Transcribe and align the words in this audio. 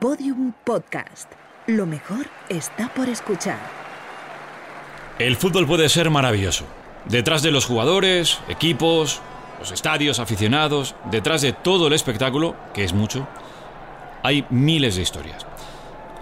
Podium 0.00 0.52
Podcast. 0.62 1.32
Lo 1.66 1.84
mejor 1.84 2.26
está 2.48 2.88
por 2.94 3.08
escuchar. 3.08 3.58
El 5.18 5.34
fútbol 5.34 5.66
puede 5.66 5.88
ser 5.88 6.08
maravilloso. 6.08 6.66
Detrás 7.06 7.42
de 7.42 7.50
los 7.50 7.66
jugadores, 7.66 8.38
equipos, 8.48 9.20
los 9.58 9.72
estadios, 9.72 10.20
aficionados, 10.20 10.94
detrás 11.10 11.42
de 11.42 11.52
todo 11.52 11.88
el 11.88 11.94
espectáculo, 11.94 12.54
que 12.72 12.84
es 12.84 12.92
mucho, 12.92 13.26
hay 14.22 14.46
miles 14.50 14.94
de 14.94 15.02
historias. 15.02 15.44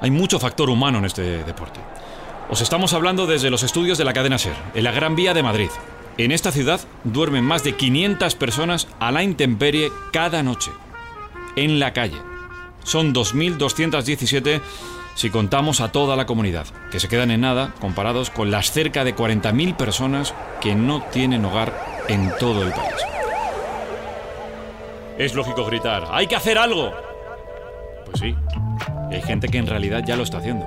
Hay 0.00 0.10
mucho 0.10 0.40
factor 0.40 0.70
humano 0.70 0.98
en 0.98 1.04
este 1.04 1.44
deporte. 1.44 1.80
Os 2.48 2.62
estamos 2.62 2.94
hablando 2.94 3.26
desde 3.26 3.50
los 3.50 3.62
estudios 3.62 3.98
de 3.98 4.04
la 4.04 4.14
cadena 4.14 4.38
SER, 4.38 4.56
en 4.74 4.84
la 4.84 4.92
Gran 4.92 5.16
Vía 5.16 5.34
de 5.34 5.42
Madrid. 5.42 5.70
En 6.16 6.32
esta 6.32 6.50
ciudad 6.50 6.80
duermen 7.04 7.44
más 7.44 7.62
de 7.62 7.76
500 7.76 8.36
personas 8.36 8.88
a 9.00 9.12
la 9.12 9.22
intemperie 9.22 9.90
cada 10.12 10.42
noche, 10.42 10.70
en 11.56 11.78
la 11.78 11.92
calle. 11.92 12.35
Son 12.86 13.12
2.217 13.12 14.60
si 15.16 15.30
contamos 15.30 15.80
a 15.80 15.90
toda 15.90 16.14
la 16.14 16.24
comunidad, 16.24 16.66
que 16.92 17.00
se 17.00 17.08
quedan 17.08 17.32
en 17.32 17.40
nada 17.40 17.74
comparados 17.80 18.30
con 18.30 18.52
las 18.52 18.70
cerca 18.70 19.02
de 19.02 19.16
40.000 19.16 19.76
personas 19.76 20.34
que 20.60 20.76
no 20.76 21.02
tienen 21.02 21.44
hogar 21.44 21.74
en 22.06 22.30
todo 22.38 22.62
el 22.62 22.70
país. 22.70 22.94
Es 25.18 25.34
lógico 25.34 25.64
gritar, 25.64 26.06
¡hay 26.12 26.28
que 26.28 26.36
hacer 26.36 26.58
algo! 26.58 26.92
Pues 28.04 28.20
sí, 28.20 28.36
hay 29.10 29.20
gente 29.22 29.48
que 29.48 29.58
en 29.58 29.66
realidad 29.66 30.04
ya 30.06 30.14
lo 30.14 30.22
está 30.22 30.38
haciendo. 30.38 30.64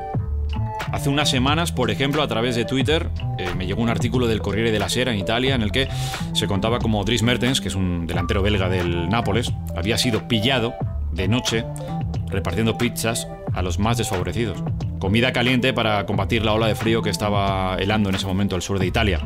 Hace 0.92 1.08
unas 1.08 1.30
semanas, 1.30 1.72
por 1.72 1.90
ejemplo, 1.90 2.22
a 2.22 2.28
través 2.28 2.56
de 2.58 2.66
Twitter, 2.66 3.10
eh, 3.38 3.48
me 3.56 3.66
llegó 3.66 3.82
un 3.82 3.90
artículo 3.90 4.28
del 4.28 4.42
Corriere 4.42 4.72
della 4.72 4.90
Sera 4.90 5.14
en 5.14 5.20
Italia 5.20 5.56
en 5.56 5.62
el 5.62 5.72
que 5.72 5.88
se 6.34 6.48
contaba 6.48 6.80
como 6.80 7.02
Dries 7.06 7.24
Mertens, 7.24 7.62
que 7.62 7.70
es 7.70 7.76
un 7.76 8.08
delantero 8.08 8.42
belga 8.42 8.68
del 8.68 9.08
Nápoles, 9.08 9.54
había 9.78 9.98
sido 9.98 10.28
pillado 10.28 10.74
de 11.12 11.28
noche 11.28 11.66
repartiendo 12.30 12.78
pizzas 12.78 13.28
a 13.54 13.62
los 13.62 13.80
más 13.80 13.98
desfavorecidos. 13.98 14.64
Comida 15.00 15.34
caliente 15.34 15.74
para 15.74 16.06
combatir 16.06 16.44
la 16.44 16.54
ola 16.54 16.68
de 16.68 16.76
frío 16.76 17.02
que 17.02 17.10
estaba 17.10 17.76
helando 17.78 18.10
en 18.10 18.16
ese 18.16 18.26
momento 18.26 18.56
el 18.56 18.62
sur 18.62 18.80
de 18.80 18.86
Italia. 18.86 19.20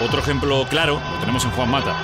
Otro 0.00 0.18
ejemplo 0.18 0.66
claro 0.68 1.00
lo 1.12 1.18
tenemos 1.20 1.44
en 1.44 1.50
Juan 1.52 1.70
Mata. 1.70 1.96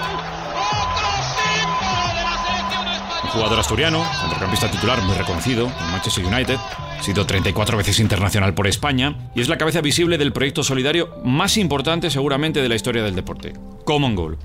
Un 3.24 3.30
jugador 3.30 3.60
asturiano, 3.60 4.04
centrocampista 4.20 4.70
titular 4.70 5.00
muy 5.02 5.14
reconocido 5.14 5.66
en 5.66 5.90
Manchester 5.92 6.24
United, 6.24 6.56
ha 6.56 7.02
sido 7.02 7.26
34 7.26 7.76
veces 7.76 8.00
internacional 8.00 8.54
por 8.54 8.66
España 8.66 9.16
y 9.34 9.40
es 9.40 9.48
la 9.48 9.58
cabeza 9.58 9.80
visible 9.80 10.18
del 10.18 10.32
proyecto 10.32 10.62
solidario 10.62 11.14
más 11.24 11.56
importante 11.56 12.10
seguramente 12.10 12.60
de 12.60 12.68
la 12.68 12.74
historia 12.74 13.02
del 13.02 13.14
deporte, 13.14 13.52
Common 13.84 14.14
Goal. 14.14 14.38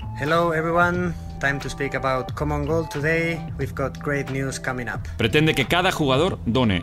Time 1.38 1.58
to 1.58 1.68
speak 1.68 1.94
about 1.94 2.32
Common 2.34 2.66
Goal 2.66 2.88
today. 2.88 3.40
We've 3.58 3.74
got 3.74 3.98
great 4.02 4.30
news 4.30 4.60
coming 4.60 4.88
up. 4.88 5.00
Pretende 5.16 5.54
que 5.54 5.66
cada 5.66 5.92
jugador 5.92 6.38
done 6.46 6.82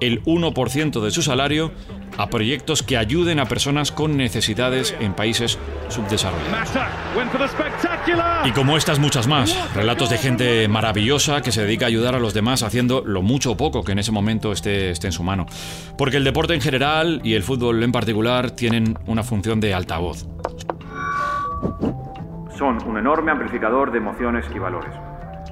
el 0.00 0.22
1% 0.24 1.00
de 1.00 1.10
su 1.10 1.22
salario 1.22 1.72
a 2.16 2.28
proyectos 2.30 2.82
que 2.82 2.96
ayuden 2.96 3.38
a 3.38 3.46
personas 3.46 3.92
con 3.92 4.16
necesidades 4.16 4.94
en 5.00 5.14
países 5.14 5.58
subdesarrollados. 5.88 6.70
Y 8.44 8.50
como 8.52 8.76
estas 8.76 8.98
muchas 8.98 9.26
más, 9.26 9.56
relatos 9.74 10.10
de 10.10 10.18
gente 10.18 10.68
maravillosa 10.68 11.42
que 11.42 11.52
se 11.52 11.62
dedica 11.62 11.86
a 11.86 11.88
ayudar 11.88 12.14
a 12.14 12.18
los 12.18 12.34
demás 12.34 12.62
haciendo 12.62 13.02
lo 13.04 13.22
mucho 13.22 13.52
o 13.52 13.56
poco 13.56 13.84
que 13.84 13.92
en 13.92 13.98
ese 13.98 14.12
momento 14.12 14.52
esté, 14.52 14.90
esté 14.90 15.08
en 15.08 15.12
su 15.12 15.22
mano. 15.22 15.46
Porque 15.96 16.16
el 16.16 16.24
deporte 16.24 16.54
en 16.54 16.60
general 16.60 17.20
y 17.24 17.34
el 17.34 17.42
fútbol 17.42 17.82
en 17.82 17.92
particular 17.92 18.50
tienen 18.50 18.98
una 19.06 19.22
función 19.22 19.60
de 19.60 19.74
altavoz. 19.74 20.26
Son 22.58 22.76
un 22.84 22.98
enorme 22.98 23.30
amplificador 23.30 23.92
de 23.92 23.98
emociones 23.98 24.44
y 24.52 24.58
valores 24.58 24.92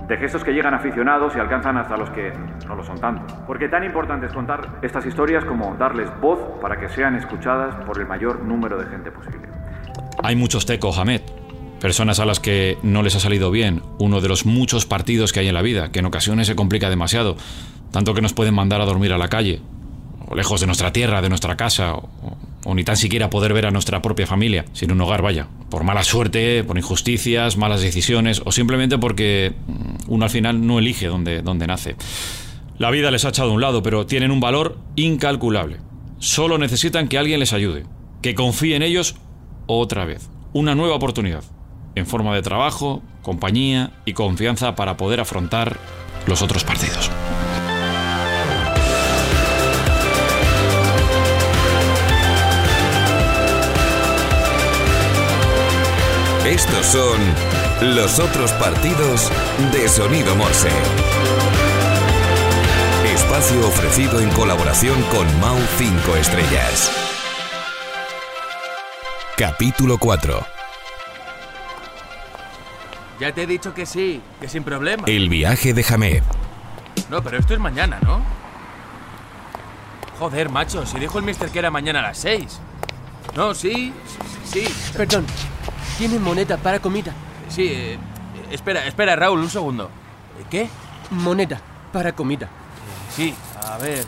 de 0.08 0.16
gestos 0.16 0.44
que 0.44 0.52
llegan 0.52 0.74
aficionados 0.74 1.34
y 1.36 1.38
alcanzan 1.38 1.76
hasta 1.78 1.96
los 1.96 2.10
que 2.10 2.32
no 2.66 2.74
lo 2.74 2.84
son 2.84 2.98
tanto. 2.98 3.34
Porque 3.46 3.68
tan 3.68 3.84
importante 3.84 4.26
es 4.26 4.32
contar 4.32 4.78
estas 4.82 5.06
historias 5.06 5.44
como 5.44 5.74
darles 5.76 6.08
voz 6.20 6.38
para 6.60 6.78
que 6.78 6.88
sean 6.88 7.16
escuchadas 7.16 7.74
por 7.84 7.98
el 8.00 8.06
mayor 8.06 8.42
número 8.42 8.78
de 8.78 8.86
gente 8.86 9.10
posible. 9.10 9.48
Hay 10.22 10.36
muchos 10.36 10.66
tecos, 10.66 10.98
Hamed. 10.98 11.22
Personas 11.80 12.20
a 12.20 12.24
las 12.24 12.40
que 12.40 12.78
no 12.82 13.02
les 13.02 13.16
ha 13.16 13.20
salido 13.20 13.50
bien 13.50 13.82
uno 13.98 14.20
de 14.20 14.28
los 14.28 14.46
muchos 14.46 14.86
partidos 14.86 15.32
que 15.32 15.40
hay 15.40 15.48
en 15.48 15.54
la 15.54 15.62
vida, 15.62 15.92
que 15.92 16.00
en 16.00 16.06
ocasiones 16.06 16.46
se 16.46 16.56
complica 16.56 16.88
demasiado, 16.88 17.36
tanto 17.92 18.14
que 18.14 18.22
nos 18.22 18.32
pueden 18.32 18.54
mandar 18.54 18.80
a 18.80 18.84
dormir 18.84 19.12
a 19.12 19.18
la 19.18 19.28
calle, 19.28 19.60
o 20.26 20.34
lejos 20.34 20.60
de 20.60 20.66
nuestra 20.66 20.92
tierra, 20.92 21.20
de 21.20 21.28
nuestra 21.28 21.56
casa, 21.56 21.94
o, 21.94 22.08
o 22.66 22.74
ni 22.74 22.82
tan 22.82 22.96
siquiera 22.96 23.30
poder 23.30 23.52
ver 23.52 23.66
a 23.66 23.70
nuestra 23.70 24.02
propia 24.02 24.26
familia, 24.26 24.64
sin 24.72 24.90
un 24.90 25.00
hogar, 25.00 25.22
vaya, 25.22 25.46
por 25.70 25.84
mala 25.84 26.02
suerte, 26.02 26.64
por 26.64 26.76
injusticias, 26.76 27.56
malas 27.56 27.80
decisiones, 27.80 28.42
o 28.44 28.50
simplemente 28.50 28.98
porque 28.98 29.54
mm, 29.68 30.12
uno 30.12 30.24
al 30.24 30.30
final 30.30 30.66
no 30.66 30.80
elige 30.80 31.06
dónde, 31.06 31.42
dónde 31.42 31.68
nace. 31.68 31.94
La 32.76 32.90
vida 32.90 33.12
les 33.12 33.24
ha 33.24 33.28
echado 33.28 33.50
a 33.50 33.54
un 33.54 33.60
lado, 33.60 33.84
pero 33.84 34.04
tienen 34.04 34.32
un 34.32 34.40
valor 34.40 34.78
incalculable. 34.96 35.76
Solo 36.18 36.58
necesitan 36.58 37.06
que 37.06 37.18
alguien 37.18 37.38
les 37.38 37.52
ayude, 37.52 37.84
que 38.20 38.34
confíe 38.34 38.74
en 38.74 38.82
ellos 38.82 39.14
otra 39.66 40.04
vez. 40.04 40.28
Una 40.52 40.74
nueva 40.74 40.96
oportunidad, 40.96 41.44
en 41.94 42.06
forma 42.06 42.34
de 42.34 42.42
trabajo, 42.42 43.00
compañía 43.22 43.92
y 44.04 44.12
confianza 44.12 44.74
para 44.74 44.96
poder 44.96 45.20
afrontar 45.20 45.78
los 46.26 46.42
otros 46.42 46.64
partidos. 46.64 47.12
Estos 56.46 56.86
son 56.86 57.20
los 57.96 58.20
otros 58.20 58.52
partidos 58.52 59.32
de 59.72 59.88
Sonido 59.88 60.36
Morse. 60.36 60.70
Espacio 63.04 63.66
ofrecido 63.66 64.20
en 64.20 64.30
colaboración 64.30 65.02
con 65.10 65.40
Mau 65.40 65.58
5 65.76 66.16
Estrellas. 66.16 66.92
Capítulo 69.36 69.98
4. 69.98 70.46
Ya 73.18 73.32
te 73.32 73.42
he 73.42 73.46
dicho 73.48 73.74
que 73.74 73.84
sí, 73.84 74.22
que 74.40 74.48
sin 74.48 74.62
problema. 74.62 75.02
El 75.08 75.28
viaje 75.28 75.74
de 75.74 75.84
Hamed. 75.88 76.22
No, 77.10 77.24
pero 77.24 77.38
esto 77.38 77.54
es 77.54 77.58
mañana, 77.58 77.98
¿no? 78.02 78.22
Joder, 80.20 80.48
macho, 80.48 80.86
si 80.86 81.00
dijo 81.00 81.18
el 81.18 81.24
mister 81.24 81.50
que 81.50 81.58
era 81.58 81.72
mañana 81.72 81.98
a 81.98 82.02
las 82.02 82.18
6. 82.18 82.60
No, 83.34 83.52
sí, 83.52 83.92
sí, 84.44 84.64
sí. 84.64 84.92
Perdón, 84.96 85.26
¿tiene 85.98 86.18
moneda 86.18 86.56
para 86.56 86.80
comida? 86.80 87.12
Sí, 87.48 87.68
eh, 87.68 87.98
espera, 88.50 88.86
espera, 88.86 89.16
Raúl, 89.16 89.40
un 89.40 89.50
segundo. 89.50 89.90
¿Qué? 90.50 90.68
Moneda 91.10 91.60
para 91.92 92.12
comida. 92.12 92.48
Sí, 93.14 93.34
a 93.64 93.78
ver. 93.78 94.04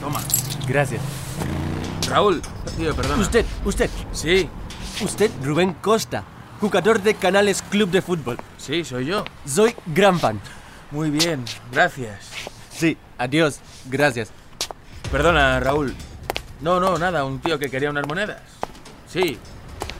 Toma. 0.00 0.20
Gracias. 0.66 1.02
Raúl, 2.08 2.42
tío, 2.76 2.94
perdona. 2.94 3.20
Usted, 3.22 3.44
usted, 3.64 3.90
Sí, 4.12 4.48
usted 5.00 5.30
Rubén 5.42 5.74
Costa, 5.74 6.24
jugador 6.60 7.00
de 7.02 7.14
Canales 7.14 7.62
Club 7.62 7.90
de 7.90 8.02
Fútbol. 8.02 8.38
sí, 8.58 8.84
soy 8.84 9.06
yo. 9.06 9.24
Soy 9.46 9.74
gran 9.86 10.18
fan. 10.18 10.40
Muy 10.90 11.10
bien, 11.10 11.44
gracias. 11.70 12.30
Sí, 12.70 12.96
adiós, 13.18 13.60
gracias. 13.86 14.30
Perdona, 15.10 15.58
Raúl. 15.60 15.94
No, 16.60 16.80
no, 16.80 16.98
nada, 16.98 17.24
un 17.24 17.40
tío 17.40 17.58
que 17.58 17.70
quería 17.70 17.90
unas 17.90 18.06
monedas. 18.06 18.40
Sí, 19.08 19.38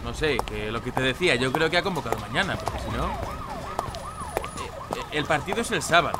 no 0.04 0.12
sé, 0.14 0.36
que 0.38 0.70
lo 0.70 0.82
que 0.82 0.92
te 0.92 1.00
decía, 1.02 1.34
yo 1.36 1.52
creo 1.52 1.70
que 1.70 1.78
ha 1.78 1.82
convocado 1.82 2.18
mañana, 2.18 2.56
porque 2.56 2.78
si 2.80 2.90
no. 2.96 3.06
Eh, 3.06 4.70
eh, 4.96 5.02
El 5.12 5.24
partido 5.24 5.60
es 5.60 5.70
el 5.70 5.82
sábado. 5.82 6.18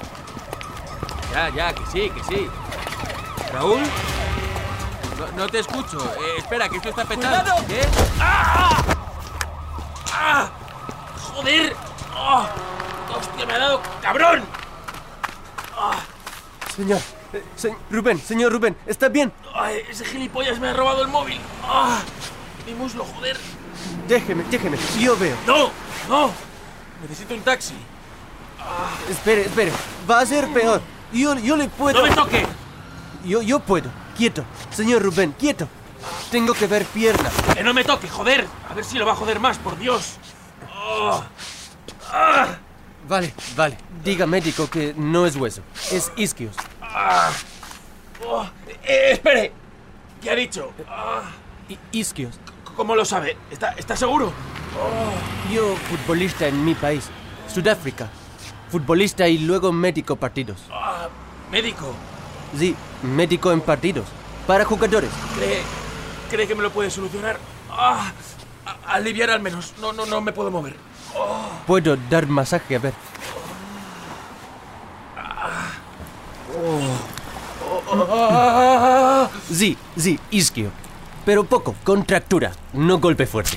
Ya, 1.33 1.49
ya, 1.51 1.73
que 1.73 1.85
sí, 1.87 2.11
que 2.11 2.23
sí. 2.25 2.49
Raúl. 3.53 3.81
No, 5.19 5.27
no 5.45 5.47
te 5.49 5.59
escucho. 5.61 5.99
Eh, 6.19 6.39
espera, 6.39 6.69
que 6.69 6.77
esto 6.77 6.89
está 6.91 7.05
petado. 7.05 7.55
¿Qué? 7.67 7.81
¡Ah! 8.21 8.83
¡Ah! 10.13 10.51
¡Joder! 11.35 11.75
¡Oh! 12.17 12.47
¡Hostia, 13.17 13.47
me 13.47 13.53
ha 13.55 13.59
dado 13.59 13.83
cabrón! 14.01 14.45
Señor, 16.77 17.01
eh, 17.35 17.45
se- 17.57 17.77
Rubén, 17.91 18.19
señor 18.21 18.53
Rubén, 18.53 18.77
¿está 18.87 19.09
bien? 19.09 19.33
Ay, 19.55 19.83
ese 19.91 20.05
gilipollas 20.07 20.59
me 20.59 20.69
ha 20.69 20.73
robado 20.73 21.03
el 21.03 21.09
móvil. 21.09 21.39
¡Ah! 21.65 22.01
Mi 22.67 22.73
muslo, 22.75 23.05
joder. 23.05 23.37
Déjeme, 24.13 24.45
déjeme, 24.51 24.77
yo 25.01 25.17
veo. 25.17 25.35
¡No! 25.47 25.71
¡No! 26.07 26.31
Necesito 27.01 27.33
un 27.33 27.41
taxi. 27.41 27.73
Espere, 29.09 29.47
espere, 29.47 29.73
va 30.09 30.21
a 30.21 30.27
ser 30.27 30.53
peor. 30.53 30.83
Yo, 31.15 31.35
yo 31.39 31.57
le 31.57 31.67
puedo... 31.71 31.99
¡No 31.99 32.07
me 32.07 32.15
toque! 32.15 32.47
Yo, 33.25 33.41
yo 33.41 33.61
puedo. 33.61 33.89
Quieto. 34.15 34.45
Señor 34.71 35.01
Rubén, 35.01 35.33
quieto. 35.33 35.67
Tengo 36.31 36.53
que 36.53 36.67
ver 36.67 36.85
pierna. 36.85 37.31
¡Que 37.55 37.63
no 37.63 37.73
me 37.73 37.85
toque, 37.85 38.07
joder! 38.07 38.47
A 38.69 38.75
ver 38.75 38.85
si 38.85 38.99
lo 38.99 39.07
va 39.07 39.13
a 39.13 39.17
joder 39.17 39.41
más, 39.41 39.57
por 39.57 39.79
Dios. 39.79 40.17
Oh, 40.77 41.25
Vale, 43.09 43.33
vale. 43.57 43.79
Diga 44.05 44.27
médico 44.27 44.69
que 44.69 44.93
no 44.95 45.25
es 45.25 45.37
hueso. 45.37 45.63
Es 45.91 46.13
isquios. 46.17 46.55
oh. 48.27 48.45
Eh, 48.85 49.13
espere. 49.13 49.53
¿Qué 50.21 50.31
ha 50.31 50.35
dicho? 50.35 50.71
Ah, 50.87 51.31
isquios. 51.93 52.39
¿Cómo 52.77 52.95
lo 52.97 53.05
sabe? 53.05 53.37
¿Está, 53.51 53.71
está 53.73 53.97
seguro? 53.97 54.33
Yo, 55.53 55.77
futbolista 55.77 56.47
en 56.47 56.65
mi 56.65 56.75
país, 56.75 57.05
Sudáfrica. 57.53 58.09
Futbolista 58.71 59.29
y 59.29 59.39
luego 59.39 59.71
médico 59.73 60.17
partidos. 60.17 60.63
Ah, 60.73 61.09
médico. 61.51 61.93
Sí, 62.59 62.75
médico 63.03 63.53
en 63.53 63.61
partidos. 63.61 64.07
Para 64.47 64.65
jugadores. 64.65 65.11
¿Cree, 65.37 65.61
cree 66.31 66.49
que 66.49 66.55
me 66.55 66.63
lo 66.63 66.71
puede 66.71 66.91
solucionar? 66.91 67.39
Ah, 67.71 68.11
a- 68.65 68.95
aliviar 68.95 69.29
al 69.31 69.41
menos. 69.43 69.75
No, 69.81 69.93
no, 69.93 70.07
no 70.07 70.21
me 70.23 70.33
puedo 70.33 70.51
mover. 70.51 70.77
Puedo 71.67 71.97
dar 72.09 72.27
masaje, 72.27 72.77
a 72.77 72.79
ver. 72.79 72.95
Ah, 75.17 75.69
Sí, 79.53 79.77
sí, 79.97 80.19
isquio. 80.31 80.71
Pero 81.25 81.45
poco, 81.45 81.75
contractura, 81.85 82.53
no 82.73 82.99
golpe 82.99 83.27
fuerte. 83.27 83.57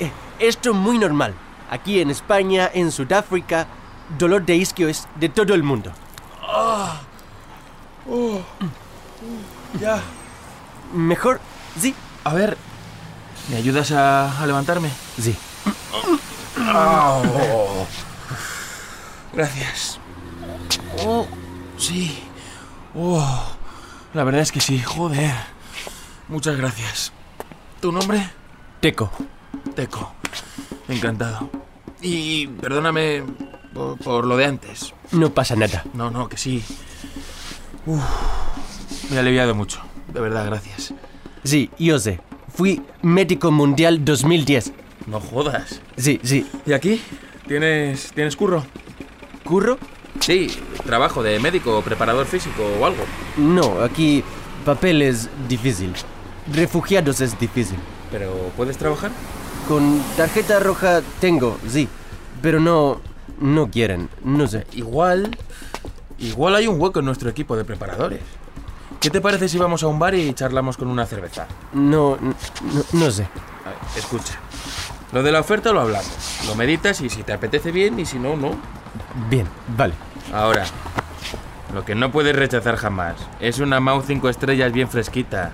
Eh, 0.00 0.10
Esto 0.38 0.70
es 0.70 0.76
muy 0.76 0.98
normal. 0.98 1.34
Aquí 1.70 2.00
en 2.00 2.10
España, 2.10 2.70
en 2.72 2.92
Sudáfrica, 2.92 3.66
dolor 4.18 4.44
de 4.44 4.56
isquio 4.56 4.88
es 4.88 5.08
de 5.16 5.28
todo 5.28 5.54
el 5.54 5.62
mundo. 5.62 5.90
ya. 9.80 10.00
Mejor, 10.92 11.40
sí, 11.80 11.94
A 12.22 12.32
ver, 12.34 12.56
¿me 13.50 13.56
ayudas 13.56 13.90
a, 13.92 14.40
a 14.40 14.46
levantarme? 14.46 14.90
sí. 15.20 15.36
Gracias. 19.32 19.98
Oh, 21.04 21.26
sí. 21.76 22.22
Oh, 22.94 23.53
la 24.14 24.24
verdad 24.24 24.40
es 24.40 24.52
que 24.52 24.60
sí, 24.60 24.80
joder. 24.80 25.34
Muchas 26.28 26.56
gracias. 26.56 27.12
¿Tu 27.80 27.92
nombre? 27.92 28.30
Teco. 28.80 29.10
Teco. 29.74 30.12
Encantado. 30.88 31.50
Y 32.00 32.46
perdóname 32.46 33.22
por, 33.72 33.98
por 33.98 34.26
lo 34.26 34.36
de 34.36 34.46
antes. 34.46 34.94
No 35.12 35.30
pasa 35.30 35.56
nada. 35.56 35.84
No, 35.94 36.10
no, 36.10 36.28
que 36.28 36.36
sí. 36.36 36.62
Uf, 37.86 38.02
me 39.10 39.16
ha 39.16 39.20
aliviado 39.20 39.54
mucho. 39.54 39.80
De 40.12 40.20
verdad, 40.20 40.46
gracias. 40.46 40.94
Sí, 41.42 41.70
yo 41.78 41.98
sé. 41.98 42.20
Fui 42.54 42.82
médico 43.02 43.50
mundial 43.50 44.04
2010. 44.04 44.72
No 45.06 45.20
jodas. 45.20 45.80
Sí, 45.96 46.20
sí. 46.22 46.46
¿Y 46.64 46.72
aquí? 46.72 47.02
¿Tienes, 47.46 48.12
¿tienes 48.14 48.36
curro? 48.36 48.64
¿Curro? 49.44 49.78
Sí, 50.20 50.50
trabajo 50.86 51.22
de 51.22 51.38
médico, 51.40 51.82
preparador 51.82 52.26
físico 52.26 52.62
o 52.80 52.86
algo. 52.86 53.04
No, 53.36 53.80
aquí 53.82 54.22
papel 54.64 55.02
es 55.02 55.28
difícil. 55.48 55.92
Refugiados 56.52 57.20
es 57.20 57.38
difícil. 57.38 57.78
¿Pero 58.10 58.32
puedes 58.56 58.76
trabajar? 58.76 59.10
Con 59.68 60.02
tarjeta 60.16 60.60
roja 60.60 61.02
tengo, 61.20 61.58
sí. 61.68 61.88
Pero 62.42 62.60
no... 62.60 63.00
No 63.40 63.68
quieren, 63.68 64.08
no 64.22 64.46
sé. 64.46 64.64
Igual. 64.72 65.36
Igual 66.18 66.54
hay 66.54 66.68
un 66.68 66.80
hueco 66.80 67.00
en 67.00 67.06
nuestro 67.06 67.28
equipo 67.28 67.56
de 67.56 67.64
preparadores. 67.64 68.20
¿Qué 69.00 69.10
te 69.10 69.20
parece 69.20 69.48
si 69.48 69.58
vamos 69.58 69.82
a 69.82 69.88
un 69.88 69.98
bar 69.98 70.14
y 70.14 70.32
charlamos 70.34 70.76
con 70.76 70.88
una 70.88 71.04
cerveza? 71.04 71.46
No, 71.72 72.16
no, 72.20 72.34
no 72.92 73.10
sé. 73.10 73.24
A 73.24 73.70
ver, 73.70 73.78
escucha. 73.96 74.38
Lo 75.12 75.22
de 75.22 75.32
la 75.32 75.40
oferta 75.40 75.72
lo 75.72 75.80
hablamos. 75.80 76.08
Lo 76.46 76.54
meditas 76.54 77.00
y 77.00 77.10
si 77.10 77.22
te 77.22 77.32
apetece 77.32 77.72
bien 77.72 77.98
y 77.98 78.06
si 78.06 78.18
no, 78.18 78.36
no. 78.36 78.52
Bien, 79.28 79.48
vale. 79.76 79.94
Ahora, 80.32 80.64
lo 81.74 81.84
que 81.84 81.94
no 81.96 82.12
puedes 82.12 82.36
rechazar 82.36 82.76
jamás 82.76 83.16
es 83.40 83.58
una 83.58 83.80
Mau 83.80 84.00
5 84.00 84.28
estrellas 84.28 84.72
bien 84.72 84.88
fresquita. 84.88 85.50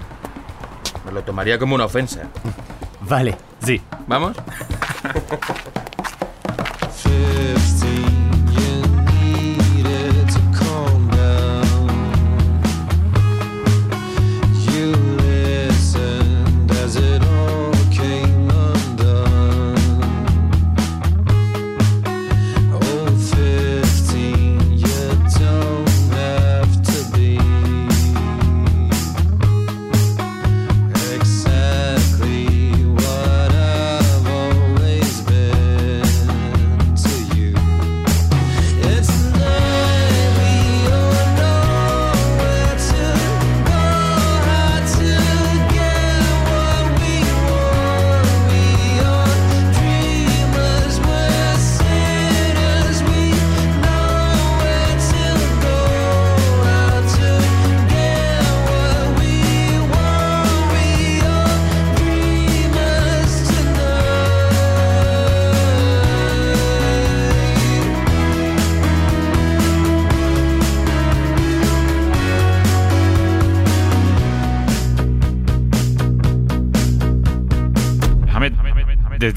Me 1.07 1.13
lo 1.13 1.23
tomaría 1.23 1.59
como 1.59 1.75
una 1.75 1.87
ofensa. 1.87 2.25
Vale, 3.01 3.37
sí. 3.65 3.81
¿Vamos? 4.07 4.37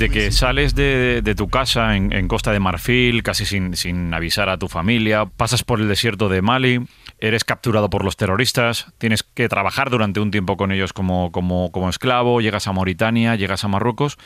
desde 0.04 0.14
que 0.14 0.32
sales 0.32 0.76
de, 0.76 1.22
de 1.24 1.34
tu 1.34 1.48
casa 1.48 1.96
en, 1.96 2.12
en 2.12 2.28
Costa 2.28 2.52
de 2.52 2.60
Marfil, 2.60 3.24
casi 3.24 3.46
sin, 3.46 3.78
sin 3.78 4.14
avisar 4.14 4.50
a 4.50 4.58
tu 4.58 4.68
familia, 4.68 5.26
pasas 5.26 5.64
por 5.64 5.80
el 5.80 5.88
desierto 5.88 6.28
de 6.28 6.42
Mali, 6.42 6.82
eres 7.20 7.46
capturado 7.46 7.90
por 7.90 8.04
los 8.04 8.18
terroristas, 8.18 8.88
tienes 8.98 9.24
que 9.24 9.48
trabajar 9.48 9.90
durante 9.90 10.20
un 10.20 10.30
tiempo 10.30 10.58
con 10.58 10.74
ellos 10.74 10.92
como, 10.92 11.32
como, 11.32 11.72
como 11.72 11.90
esclavo, 11.90 12.42
llegas 12.42 12.68
a 12.68 12.74
Mauritania, 12.74 13.38
llegas 13.38 13.64
a 13.64 13.70
Marruecos, 13.70 14.18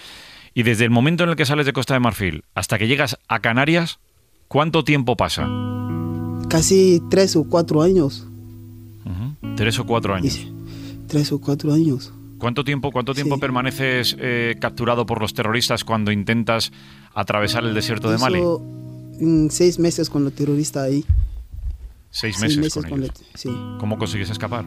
y 0.55 0.63
desde 0.63 0.83
el 0.83 0.89
momento 0.89 1.25
en 1.25 1.29
el 1.29 1.35
que 1.35 1.45
sales 1.45 1.67
de 1.67 1.73
Costa 1.73 1.93
de 1.93 1.99
Marfil 1.99 2.43
hasta 2.55 2.79
que 2.79 2.87
llegas 2.87 3.19
a 3.27 3.39
Canarias, 3.41 3.99
¿cuánto 4.47 4.83
tiempo 4.83 5.15
pasa? 5.15 5.47
Casi 6.49 7.03
tres 7.11 7.35
o 7.35 7.47
cuatro 7.47 7.83
años. 7.83 8.25
Tres 9.55 9.77
o 9.77 9.85
cuatro 9.85 10.15
años. 10.15 10.47
Tres 11.07 11.31
o 11.31 11.39
cuatro 11.39 11.71
años. 11.71 12.13
¿Cuánto 12.39 12.63
tiempo, 12.63 12.91
cuánto 12.91 13.13
tiempo 13.13 13.35
Sí. 13.35 13.41
permaneces 13.41 14.15
eh, 14.19 14.55
capturado 14.59 15.05
por 15.05 15.19
los 15.21 15.33
terroristas 15.33 15.83
cuando 15.83 16.11
intentas 16.11 16.71
atravesar 17.13 17.63
el 17.65 17.73
desierto 17.73 18.11
de 18.11 18.17
Mali? 18.19 18.37
Hizo, 18.39 18.59
mm, 19.19 19.47
seis 19.49 19.79
meses 19.79 20.09
con 20.09 20.23
los 20.23 20.33
terroristas 20.33 20.83
ahí. 20.83 21.03
Seis 22.11 22.35
Seis 22.39 22.57
meses, 22.57 22.73
con 22.73 22.83
con 22.89 23.03
ellos. 23.03 23.13
los- 23.33 23.41
sí. 23.41 23.49
¿Cómo 23.79 23.97
consigues 23.97 24.29
escapar? 24.29 24.65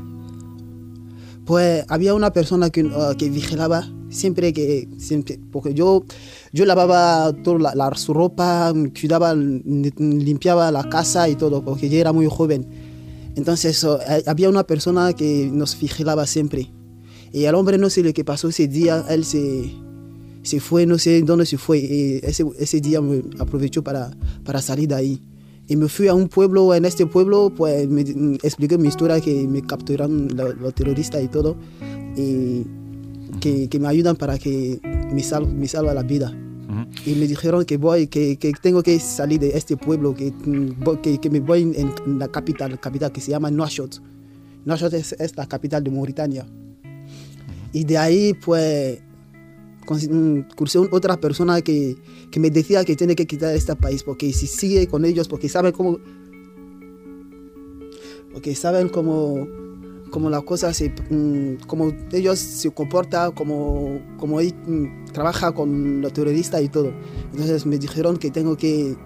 Pues 1.47 1.85
había 1.89 2.15
una 2.15 2.33
persona 2.33 2.71
que, 2.71 2.89
ah, 2.95 3.13
que 3.19 3.29
vigilaba 3.31 3.89
siempre 4.09 4.53
que 4.53 4.89
siempre 4.99 5.39
porque 5.53 5.73
yo 5.73 6.05
yo 6.53 6.65
lavaba 6.67 7.33
toda 7.45 7.59
la, 7.61 7.75
la- 7.75 7.95
su 7.97 8.13
ropa 8.13 8.73
cuidaba 9.01 9.35
li- 9.35 9.93
limpiaba 9.99 10.71
la 10.73 10.89
casa 10.89 11.29
y 11.29 11.37
todo 11.37 11.65
porque 11.65 11.89
yo 11.89 11.97
era 11.99 12.13
muy 12.13 12.27
joven 12.29 12.67
entonces 13.37 13.85
ah, 13.85 13.99
había 14.27 14.49
una 14.49 14.65
persona 14.65 15.13
que 15.13 15.49
nos 15.53 15.79
vigilaba 15.81 16.27
siempre 16.27 16.71
y 17.33 17.45
al 17.47 17.55
hombre 17.55 17.79
no 17.79 17.89
sé 17.91 18.03
lo 18.03 18.13
que 18.13 18.25
pasó 18.25 18.49
ese 18.49 18.67
día 18.69 19.05
él 19.09 19.25
se 19.25 19.71
se 20.43 20.59
fue 20.61 20.87
no 20.87 20.99
sé 20.99 21.21
dónde 21.23 21.45
se 21.47 21.59
fue 21.59 21.79
y 21.79 22.21
ese, 22.23 22.45
ese 22.59 22.81
día 22.81 23.01
me 23.01 23.23
aprovechó 23.39 23.83
para 23.85 24.11
para 24.45 24.61
salir 24.63 24.89
de 24.89 24.95
ahí 24.95 25.21
y 25.69 25.77
me 25.77 25.87
fui 25.89 26.09
a 26.09 26.15
un 26.15 26.27
pueblo, 26.29 26.75
en 26.75 26.85
este 26.85 27.07
pueblo 27.07 27.53
pues 27.57 27.87
me 27.89 28.01
expliqué 28.43 28.77
mi 28.77 28.89
historia 28.89 29.21
que 29.21 29.47
me 29.47 29.63
capturaron 29.63 30.29
lo- 30.37 30.53
los 30.55 30.75
terroristas 30.75 31.23
y 31.23 31.29
todo 31.29 31.57
y 32.17 32.65
que, 33.41 33.69
que 33.69 33.79
me 33.79 33.87
ayudan 33.87 34.17
para 34.17 34.37
que 34.37 34.81
me, 35.15 35.23
sal, 35.23 35.47
me 35.47 35.69
salva 35.69 35.95
la 35.95 36.03
vida. 36.03 36.37
Y 37.07 37.15
me 37.15 37.27
dijeron 37.29 37.65
que 37.65 37.77
voy, 37.77 38.09
que, 38.09 38.37
que 38.37 38.53
tengo 38.61 38.83
que 38.83 38.99
salir 38.99 39.39
de 39.39 39.57
este 39.57 39.77
pueblo, 39.77 40.15
que, 40.15 40.33
que, 41.03 41.19
que 41.19 41.31
me 41.31 41.39
voy 41.41 41.63
en, 41.63 41.75
en 42.05 42.19
la 42.19 42.27
capital, 42.29 42.79
capital 42.81 43.13
que 43.13 43.21
se 43.21 43.31
llama 43.31 43.51
Nouakchott. 43.51 44.01
Nouakchott 44.65 44.95
es, 44.95 45.13
es 45.21 45.37
la 45.37 45.47
capital 45.47 45.85
de 45.85 45.91
Mauritania. 45.93 46.45
Y 47.73 47.85
de 47.85 47.99
ahí 47.99 48.35
pues 48.35 49.01
mm, 50.11 50.41
cursé 50.57 50.79
un- 50.79 50.89
otra 50.93 51.17
persona 51.21 51.61
que, 51.63 51.97
que 52.31 52.41
me 52.41 52.51
decía 52.51 52.85
que 52.85 52.97
tiene 52.97 53.15
que 53.17 53.27
quitar 53.27 53.55
este 53.55 53.75
país 53.77 54.03
porque 54.03 54.33
si 54.33 54.47
sigue 54.47 54.87
con 54.87 55.05
ellos, 55.05 55.29
porque 55.29 55.49
saben 55.49 55.73
cómo, 55.73 55.99
porque 58.33 58.55
saben 58.55 58.89
cómo, 58.89 59.47
como 60.11 60.31
las 60.31 60.43
cosas, 60.45 60.77
se, 60.77 60.91
mm, 61.11 61.67
como 61.67 61.93
ellos 62.13 62.39
se 62.39 62.71
comportan, 62.71 63.33
como 63.33 64.41
él 64.41 64.55
mm, 64.67 65.13
trabaja 65.13 65.53
con 65.53 66.01
los 66.01 66.13
terroristas 66.13 66.63
y 66.63 66.69
todo. 66.69 66.93
Entonces 67.33 67.67
me 67.67 67.79
dijeron 67.79 68.17
que 68.17 68.31
tengo 68.31 68.57
que 68.57 68.97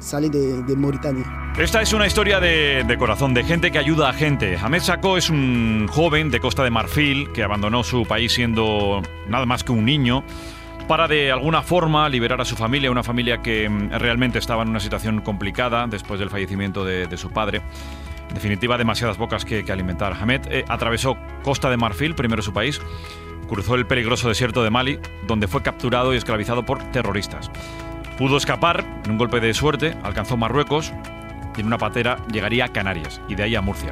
salir 0.00 0.30
de, 0.30 0.62
de 0.62 0.76
Mauritania. 0.76 1.24
Esta 1.58 1.82
es 1.82 1.92
una 1.92 2.06
historia 2.06 2.40
de, 2.40 2.82
de 2.82 2.96
corazón, 2.96 3.34
de 3.34 3.44
gente 3.44 3.70
que 3.70 3.78
ayuda 3.78 4.08
a 4.08 4.14
gente. 4.14 4.56
Ahmed 4.56 4.80
Sako 4.80 5.18
es 5.18 5.28
un 5.28 5.86
joven 5.86 6.30
de 6.30 6.40
Costa 6.40 6.64
de 6.64 6.70
Marfil 6.70 7.30
que 7.32 7.42
abandonó 7.42 7.84
su 7.84 8.06
país 8.06 8.32
siendo 8.32 9.02
nada 9.28 9.44
más 9.44 9.62
que 9.62 9.70
un 9.70 9.84
niño 9.84 10.24
para 10.88 11.08
de 11.08 11.30
alguna 11.30 11.60
forma 11.60 12.08
liberar 12.08 12.40
a 12.40 12.46
su 12.46 12.56
familia, 12.56 12.90
una 12.90 13.02
familia 13.02 13.42
que 13.42 13.68
mm, 13.68 13.90
realmente 13.90 14.38
estaba 14.38 14.62
en 14.62 14.70
una 14.70 14.80
situación 14.80 15.20
complicada 15.20 15.86
después 15.86 16.18
del 16.18 16.30
fallecimiento 16.30 16.86
de, 16.86 17.06
de 17.06 17.16
su 17.18 17.30
padre. 17.30 17.60
En 18.30 18.34
definitiva, 18.34 18.78
demasiadas 18.78 19.18
bocas 19.18 19.44
que, 19.44 19.62
que 19.62 19.72
alimentar. 19.72 20.14
Ahmed 20.14 20.40
eh, 20.50 20.64
atravesó 20.68 21.18
Costa 21.42 21.68
de 21.68 21.76
Marfil, 21.76 22.14
primero 22.14 22.40
su 22.40 22.54
país, 22.54 22.80
cruzó 23.46 23.74
el 23.74 23.86
peligroso 23.86 24.26
desierto 24.26 24.64
de 24.64 24.70
Mali, 24.70 24.98
donde 25.26 25.48
fue 25.48 25.62
capturado 25.62 26.14
y 26.14 26.16
esclavizado 26.16 26.64
por 26.64 26.82
terroristas. 26.92 27.50
Pudo 28.16 28.38
escapar 28.38 28.86
en 29.04 29.10
un 29.10 29.18
golpe 29.18 29.38
de 29.38 29.52
suerte, 29.52 29.94
alcanzó 30.02 30.38
Marruecos 30.38 30.94
y 31.56 31.60
en 31.60 31.66
una 31.66 31.78
patera 31.78 32.18
llegaría 32.32 32.66
a 32.66 32.68
Canarias 32.68 33.20
y 33.28 33.34
de 33.34 33.44
ahí 33.44 33.54
a 33.54 33.60
Murcia, 33.60 33.90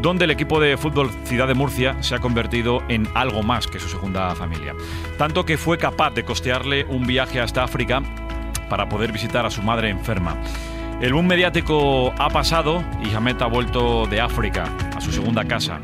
donde 0.00 0.24
el 0.24 0.30
equipo 0.30 0.60
de 0.60 0.76
fútbol 0.76 1.10
Ciudad 1.24 1.48
de 1.48 1.54
Murcia 1.54 2.02
se 2.02 2.14
ha 2.14 2.18
convertido 2.18 2.82
en 2.88 3.08
algo 3.14 3.42
más 3.42 3.66
que 3.66 3.80
su 3.80 3.88
segunda 3.88 4.34
familia. 4.34 4.74
Tanto 5.18 5.44
que 5.44 5.58
fue 5.58 5.78
capaz 5.78 6.10
de 6.14 6.24
costearle 6.24 6.84
un 6.84 7.06
viaje 7.06 7.40
hasta 7.40 7.64
África 7.64 8.02
para 8.68 8.88
poder 8.88 9.12
visitar 9.12 9.44
a 9.44 9.50
su 9.50 9.62
madre 9.62 9.90
enferma. 9.90 10.36
El 11.00 11.14
boom 11.14 11.26
mediático 11.26 12.14
ha 12.16 12.30
pasado 12.30 12.82
y 13.04 13.14
Hamed 13.14 13.42
ha 13.42 13.46
vuelto 13.46 14.06
de 14.06 14.20
África 14.20 14.64
a 14.96 15.00
su 15.00 15.10
segunda 15.10 15.44
casa. 15.44 15.80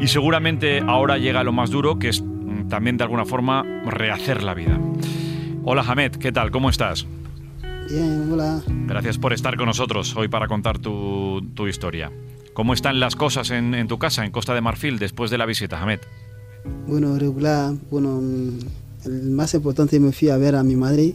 Y 0.00 0.08
seguramente 0.08 0.82
ahora 0.86 1.18
llega 1.18 1.44
lo 1.44 1.52
más 1.52 1.70
duro, 1.70 1.98
que 1.98 2.08
es 2.08 2.22
mm, 2.22 2.68
también 2.68 2.96
de 2.96 3.04
alguna 3.04 3.24
forma 3.24 3.62
rehacer 3.84 4.42
la 4.42 4.54
vida. 4.54 4.78
Hola 5.64 5.84
Hamed, 5.86 6.16
¿qué 6.16 6.32
tal? 6.32 6.50
¿Cómo 6.50 6.70
estás? 6.70 7.06
Bien, 7.90 8.28
hola. 8.32 8.62
Gracias 8.86 9.18
por 9.18 9.32
estar 9.32 9.56
con 9.56 9.66
nosotros 9.66 10.14
hoy 10.16 10.28
para 10.28 10.48
contar 10.48 10.78
tu, 10.78 11.40
tu 11.54 11.66
historia. 11.68 12.10
¿Cómo 12.54 12.72
están 12.72 13.00
las 13.00 13.16
cosas 13.16 13.50
en, 13.50 13.74
en 13.74 13.88
tu 13.88 13.98
casa, 13.98 14.24
en 14.24 14.30
Costa 14.30 14.54
de 14.54 14.60
Marfil, 14.60 14.98
después 14.98 15.30
de 15.30 15.38
la 15.38 15.46
visita, 15.46 15.80
Hamed? 15.82 16.00
Bueno, 16.86 17.18
regular, 17.18 17.74
bueno, 17.90 18.20
mm, 18.22 18.58
el 19.06 19.30
más 19.30 19.54
importante 19.54 19.98
me 20.00 20.12
fui 20.12 20.28
a 20.30 20.36
ver 20.36 20.54
a 20.54 20.62
mi 20.62 20.76
madre 20.76 21.14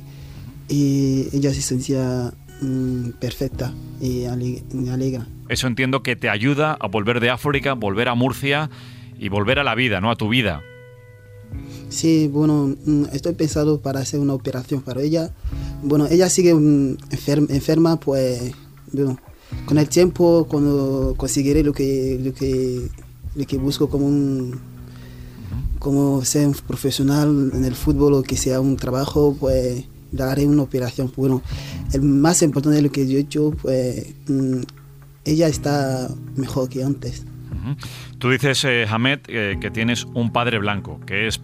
y 0.67 1.27
ella 1.33 1.53
se 1.53 1.61
sentía 1.61 2.31
mm, 2.61 3.11
perfecta 3.19 3.73
y 3.99 4.25
ale- 4.25 4.63
alegra. 4.91 5.25
Eso 5.47 5.65
entiendo 5.67 6.03
que 6.03 6.15
te 6.15 6.29
ayuda 6.29 6.77
a 6.79 6.87
volver 6.87 7.19
de 7.19 7.29
África, 7.31 7.73
volver 7.73 8.09
a 8.09 8.15
Murcia 8.15 8.69
y 9.17 9.29
volver 9.29 9.57
a 9.59 9.63
la 9.63 9.73
vida, 9.75 10.01
¿no? 10.01 10.11
A 10.11 10.15
tu 10.15 10.29
vida. 10.29 10.61
Sí, 11.89 12.27
bueno, 12.31 12.75
mm, 12.85 13.05
estoy 13.13 13.33
pensando 13.33 13.81
para 13.81 13.99
hacer 13.99 14.19
una 14.19 14.33
operación 14.33 14.81
para 14.81 15.01
ella. 15.01 15.31
Bueno, 15.83 16.07
ella 16.09 16.29
sigue 16.29 16.53
mm, 16.53 16.97
enfer- 17.11 17.49
enferma, 17.49 17.99
pues, 17.99 18.51
bueno, 18.91 19.17
con 19.65 19.77
el 19.77 19.89
tiempo, 19.89 20.45
cuando 20.49 21.15
conseguiré 21.17 21.63
lo 21.63 21.73
que, 21.73 22.19
lo 22.23 22.33
que, 22.33 22.87
lo 23.35 23.45
que 23.45 23.57
busco 23.57 23.89
como 23.89 24.05
un, 24.07 24.59
como 25.79 26.23
ser 26.25 26.47
un 26.47 26.53
profesional 26.53 27.51
en 27.53 27.65
el 27.65 27.73
fútbol 27.75 28.13
o 28.13 28.23
que 28.23 28.37
sea 28.37 28.59
un 28.61 28.75
trabajo, 28.77 29.35
pues, 29.39 29.83
le 30.11 30.23
haré 30.23 30.45
una 30.45 30.63
operación. 30.63 31.11
Bueno, 31.15 31.41
el 31.93 32.01
más 32.03 32.41
importante 32.43 32.75
de 32.75 32.81
lo 32.83 32.91
que 32.91 33.07
yo 33.07 33.17
he 33.17 33.21
hecho, 33.21 33.51
pues, 33.61 34.13
mm, 34.27 34.61
ella 35.25 35.47
está 35.47 36.09
mejor 36.35 36.69
que 36.69 36.83
antes. 36.83 37.23
Tú 38.19 38.29
dices, 38.29 38.63
eh, 38.65 38.85
Hamed, 38.89 39.19
eh, 39.27 39.57
que 39.61 39.69
tienes 39.69 40.05
un 40.13 40.31
padre 40.31 40.59
blanco, 40.59 40.99
que 41.05 41.27
es 41.27 41.39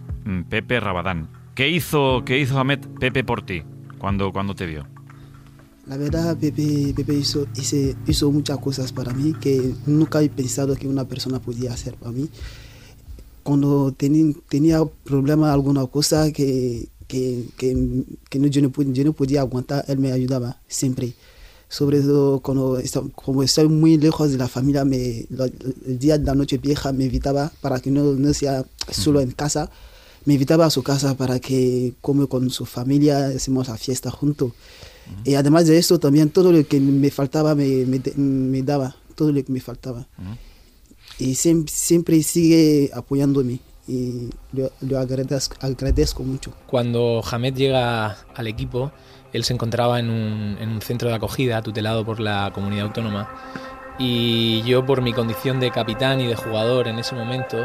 Pepe 0.48 0.80
Rabadán. 0.80 1.28
¿Qué 1.54 1.70
hizo, 1.70 2.22
qué 2.24 2.38
hizo 2.38 2.58
Hamed 2.58 2.80
Pepe 3.00 3.24
por 3.24 3.44
ti 3.44 3.62
cuando, 3.98 4.32
cuando 4.32 4.54
te 4.54 4.66
vio? 4.66 4.86
La 5.86 5.96
verdad, 5.96 6.36
Pepe, 6.36 6.92
Pepe 6.96 7.14
hizo, 7.14 7.46
hizo 8.06 8.32
muchas 8.32 8.58
cosas 8.58 8.92
para 8.92 9.12
mí 9.14 9.32
que 9.40 9.72
nunca 9.86 10.20
he 10.20 10.28
pensado 10.28 10.74
que 10.74 10.88
una 10.88 11.06
persona 11.06 11.38
podía 11.38 11.72
hacer 11.72 11.94
para 11.94 12.10
mí. 12.12 12.28
Cuando 13.42 13.92
teni- 13.92 14.36
tenía 14.48 14.84
problema 15.04 15.52
alguna 15.52 15.86
cosa 15.86 16.32
que, 16.32 16.88
que, 17.06 17.44
que, 17.56 17.72
yo, 18.50 18.62
no, 18.62 18.70
yo 18.92 19.04
no 19.04 19.12
podía 19.12 19.40
aguantar, 19.42 19.84
él 19.86 19.98
me 19.98 20.10
ayudaba 20.10 20.60
siempre. 20.66 21.14
Sobre 21.68 22.00
todo 22.00 22.40
cuando 22.40 22.80
como 23.14 23.42
estoy 23.44 23.68
muy 23.68 23.96
lejos 23.96 24.30
de 24.32 24.38
la 24.38 24.48
familia, 24.48 24.84
me, 24.84 25.26
el 25.86 25.98
día 25.98 26.18
de 26.18 26.24
la 26.24 26.34
noche 26.34 26.58
vieja 26.58 26.92
me 26.92 27.04
invitaba 27.04 27.52
para 27.60 27.80
que 27.80 27.90
no, 27.90 28.12
no 28.14 28.34
sea 28.34 28.64
solo 28.90 29.20
en 29.20 29.30
casa. 29.30 29.70
Me 30.26 30.34
invitaba 30.34 30.66
a 30.66 30.70
su 30.70 30.82
casa 30.82 31.16
para 31.16 31.38
que 31.40 31.94
come 32.02 32.26
con 32.26 32.50
su 32.50 32.66
familia, 32.66 33.28
hacemos 33.28 33.68
la 33.68 33.76
fiesta 33.78 34.10
juntos. 34.10 34.52
Y 35.24 35.34
además 35.36 35.66
de 35.68 35.78
eso, 35.78 35.98
también 36.00 36.30
todo 36.30 36.50
lo 36.52 36.66
que 36.66 36.80
me 36.80 37.10
faltaba 37.10 37.54
me, 37.54 37.86
me, 37.86 38.00
me 38.16 38.62
daba, 38.62 38.96
todo 39.14 39.30
lo 39.32 39.42
que 39.44 39.52
me 39.52 39.60
faltaba. 39.60 40.06
Y 41.18 41.32
siem- 41.34 41.66
siempre 41.68 42.22
sigue 42.22 42.90
apoyándome 42.92 43.60
y 43.88 44.28
lo, 44.52 44.70
lo 44.80 44.98
agradezco, 44.98 45.54
agradezco 45.60 46.24
mucho. 46.24 46.52
Cuando 46.66 47.22
Hamed 47.30 47.54
llega 47.54 48.16
al 48.34 48.46
equipo, 48.48 48.90
él 49.32 49.44
se 49.44 49.54
encontraba 49.54 50.00
en 50.00 50.10
un, 50.10 50.56
en 50.60 50.68
un 50.70 50.82
centro 50.82 51.08
de 51.08 51.14
acogida 51.14 51.62
tutelado 51.62 52.04
por 52.04 52.18
la 52.18 52.50
comunidad 52.52 52.86
autónoma 52.86 53.30
y 53.98 54.62
yo 54.64 54.84
por 54.84 55.00
mi 55.02 55.12
condición 55.14 55.60
de 55.60 55.70
capitán 55.70 56.20
y 56.20 56.26
de 56.26 56.34
jugador 56.36 56.88
en 56.88 56.98
ese 56.98 57.14
momento 57.14 57.64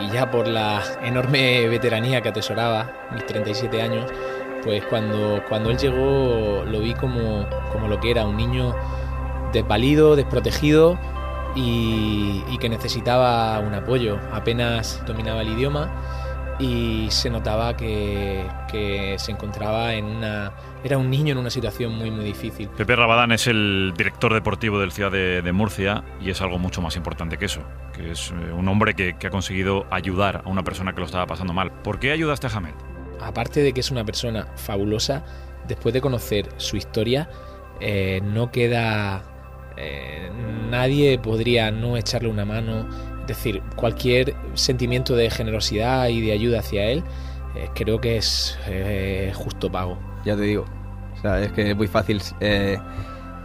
y 0.00 0.10
ya 0.10 0.30
por 0.30 0.46
la 0.46 0.82
enorme 1.02 1.68
veteranía 1.68 2.20
que 2.20 2.28
atesoraba, 2.28 2.90
mis 3.12 3.26
37 3.26 3.82
años, 3.82 4.10
pues 4.64 4.84
cuando, 4.86 5.42
cuando 5.48 5.70
él 5.70 5.78
llegó 5.78 6.64
lo 6.64 6.80
vi 6.80 6.94
como, 6.94 7.46
como 7.72 7.88
lo 7.88 8.00
que 8.00 8.10
era, 8.10 8.24
un 8.24 8.36
niño 8.36 8.74
desvalido, 9.52 10.16
desprotegido 10.16 10.98
y, 11.54 12.42
y 12.48 12.58
que 12.58 12.68
necesitaba 12.68 13.58
un 13.60 13.74
apoyo. 13.74 14.18
Apenas 14.32 15.02
dominaba 15.06 15.42
el 15.42 15.48
idioma 15.48 15.90
y 16.62 17.10
se 17.10 17.28
notaba 17.28 17.76
que, 17.76 18.46
que 18.70 19.16
se 19.18 19.32
encontraba 19.32 19.94
en 19.94 20.04
una... 20.04 20.52
Era 20.84 20.96
un 20.98 21.10
niño 21.10 21.32
en 21.32 21.38
una 21.38 21.50
situación 21.50 21.94
muy, 21.96 22.10
muy 22.10 22.24
difícil. 22.24 22.68
Pepe 22.68 22.96
Rabadán 22.96 23.32
es 23.32 23.46
el 23.46 23.92
director 23.96 24.32
deportivo 24.32 24.78
del 24.78 24.92
Ciudad 24.92 25.10
de, 25.10 25.42
de 25.42 25.52
Murcia 25.52 26.04
y 26.20 26.30
es 26.30 26.40
algo 26.40 26.58
mucho 26.58 26.80
más 26.80 26.96
importante 26.96 27.36
que 27.36 27.46
eso, 27.46 27.62
que 27.92 28.12
es 28.12 28.30
eh, 28.30 28.52
un 28.52 28.68
hombre 28.68 28.94
que, 28.94 29.14
que 29.18 29.26
ha 29.26 29.30
conseguido 29.30 29.86
ayudar 29.90 30.42
a 30.44 30.48
una 30.48 30.62
persona 30.62 30.92
que 30.92 31.00
lo 31.00 31.06
estaba 31.06 31.26
pasando 31.26 31.52
mal. 31.52 31.72
¿Por 31.82 31.98
qué 31.98 32.12
ayudaste 32.12 32.46
a 32.46 32.50
Hamed? 32.50 32.74
aparte 33.20 33.60
de 33.60 33.72
que 33.72 33.80
es 33.80 33.90
una 33.90 34.04
persona 34.04 34.48
fabulosa, 34.56 35.24
después 35.68 35.92
de 35.94 36.00
conocer 36.00 36.48
su 36.56 36.76
historia, 36.76 37.30
eh, 37.80 38.20
no 38.22 38.50
queda... 38.50 39.22
eh, 39.76 40.30
nadie 40.70 41.18
podría 41.18 41.70
no 41.70 41.96
echarle 41.96 42.28
una 42.28 42.44
mano. 42.44 43.11
Es 43.22 43.26
decir, 43.28 43.62
cualquier 43.76 44.34
sentimiento 44.54 45.14
de 45.16 45.30
generosidad 45.30 46.08
y 46.08 46.20
de 46.20 46.32
ayuda 46.32 46.60
hacia 46.60 46.84
él, 46.86 47.02
eh, 47.54 47.68
creo 47.74 48.00
que 48.00 48.16
es 48.16 48.58
eh, 48.66 49.32
justo 49.34 49.70
pago. 49.70 49.98
Ya 50.24 50.36
te 50.36 50.42
digo. 50.42 50.64
O 51.16 51.20
sea, 51.20 51.40
es 51.42 51.52
que 51.52 51.70
es 51.70 51.76
muy 51.76 51.86
fácil 51.88 52.20
eh, 52.40 52.78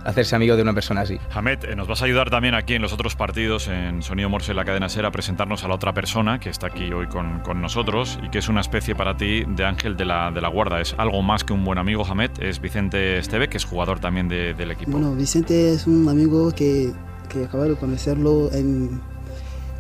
hacerse 0.04 0.36
amigo 0.36 0.56
de 0.56 0.62
una 0.64 0.74
persona 0.74 1.02
así. 1.02 1.20
Hamed, 1.32 1.66
eh, 1.66 1.76
nos 1.76 1.88
vas 1.88 2.02
a 2.02 2.06
ayudar 2.06 2.30
también 2.30 2.56
aquí 2.56 2.74
en 2.76 2.82
los 2.82 2.94
otros 2.94 3.16
partidos, 3.16 3.68
en 3.68 4.02
Sonido 4.02 4.30
Morse, 4.30 4.52
en 4.52 4.58
la 4.58 4.66
cadena 4.66 4.90
Ser, 4.90 5.06
a 5.06 5.12
presentarnos 5.12 5.64
a 5.64 5.68
la 5.68 5.76
otra 5.76 5.94
persona 5.94 6.40
que 6.40 6.50
está 6.50 6.68
aquí 6.68 6.92
hoy 6.92 7.08
con, 7.08 7.40
con 7.42 7.62
nosotros 7.62 8.18
y 8.24 8.30
que 8.30 8.40
es 8.40 8.50
una 8.50 8.62
especie 8.62 8.96
para 8.96 9.16
ti 9.18 9.44
de 9.48 9.66
ángel 9.66 9.96
de 9.98 10.06
la, 10.06 10.32
de 10.32 10.42
la 10.42 10.48
guarda. 10.48 10.80
Es 10.82 10.96
algo 10.98 11.22
más 11.22 11.44
que 11.44 11.54
un 11.54 11.64
buen 11.66 11.78
amigo, 11.78 12.04
Hamed. 12.06 12.32
Es 12.40 12.60
Vicente 12.62 13.20
Esteve, 13.20 13.48
que 13.50 13.58
es 13.58 13.66
jugador 13.66 14.00
también 14.00 14.28
de- 14.28 14.54
del 14.56 14.72
equipo. 14.72 14.92
Bueno, 14.92 15.14
Vicente 15.14 15.74
es 15.74 15.86
un 15.86 16.08
amigo 16.10 16.52
que, 16.52 16.92
que 17.30 17.46
acabo 17.46 17.64
de 17.66 17.76
conocerlo 17.76 18.50
en, 18.54 19.02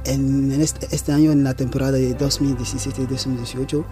en, 0.08 0.52
en 0.52 0.62
este, 0.62 0.88
este 0.96 1.12
año, 1.12 1.32
en 1.32 1.44
la 1.44 1.54
temporada 1.54 1.94
de 1.94 2.18
2017-2018. 2.18 3.86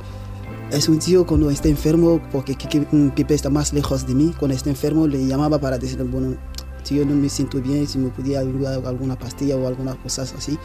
Es 0.71 0.89
un 0.89 0.99
tío 0.99 1.25
cuando 1.25 1.51
está 1.51 1.67
enfermo, 1.67 2.19
porque 2.31 2.57
mm, 2.91 3.09
Pipe 3.09 3.33
está 3.33 3.49
más 3.49 3.73
lejos 3.73 4.07
de 4.07 4.15
mí, 4.15 4.33
cuando 4.37 4.55
está 4.55 4.69
enfermo 4.69 5.07
le 5.07 5.25
llamaba 5.25 5.59
para 5.59 5.77
decirle, 5.77 6.05
bueno, 6.05 6.35
tío, 6.83 7.05
no 7.05 7.15
me 7.15 7.29
siento 7.29 7.61
bien, 7.61 7.87
si 7.87 7.99
me 7.99 8.09
podía 8.09 8.39
ayudar 8.39 8.83
alguna 8.85 9.17
pastilla 9.17 9.55
o 9.57 9.67
algunas 9.67 9.95
cosas 9.97 10.33
así. 10.37 10.57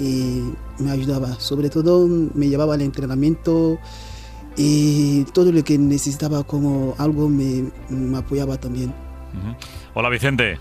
Y 0.00 0.42
me 0.78 0.90
ayudaba, 0.90 1.38
sobre 1.38 1.70
todo 1.70 2.08
me 2.08 2.48
llevaba 2.48 2.74
al 2.74 2.82
entrenamiento 2.82 3.78
y 4.56 5.24
todo 5.24 5.52
lo 5.52 5.62
que 5.62 5.78
necesitaba 5.78 6.44
como 6.44 6.94
algo 6.98 7.28
me, 7.28 7.70
me 7.90 8.18
apoyaba 8.18 8.56
también. 8.56 8.88
Ujú. 8.90 9.56
Hola, 9.94 10.08
Vicente. 10.08 10.58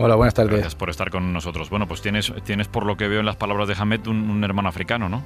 Hola, 0.00 0.14
buenas 0.14 0.32
tardes. 0.32 0.52
Gracias 0.52 0.76
por 0.76 0.90
estar 0.90 1.10
con 1.10 1.32
nosotros. 1.32 1.70
Bueno, 1.70 1.88
pues 1.88 2.00
tienes, 2.02 2.32
tienes 2.44 2.68
por 2.68 2.86
lo 2.86 2.96
que 2.96 3.08
veo 3.08 3.18
en 3.18 3.26
las 3.26 3.34
palabras 3.34 3.66
de 3.66 3.74
Hamed 3.76 4.06
un, 4.06 4.30
un 4.30 4.44
hermano 4.44 4.68
africano, 4.68 5.08
¿no? 5.08 5.24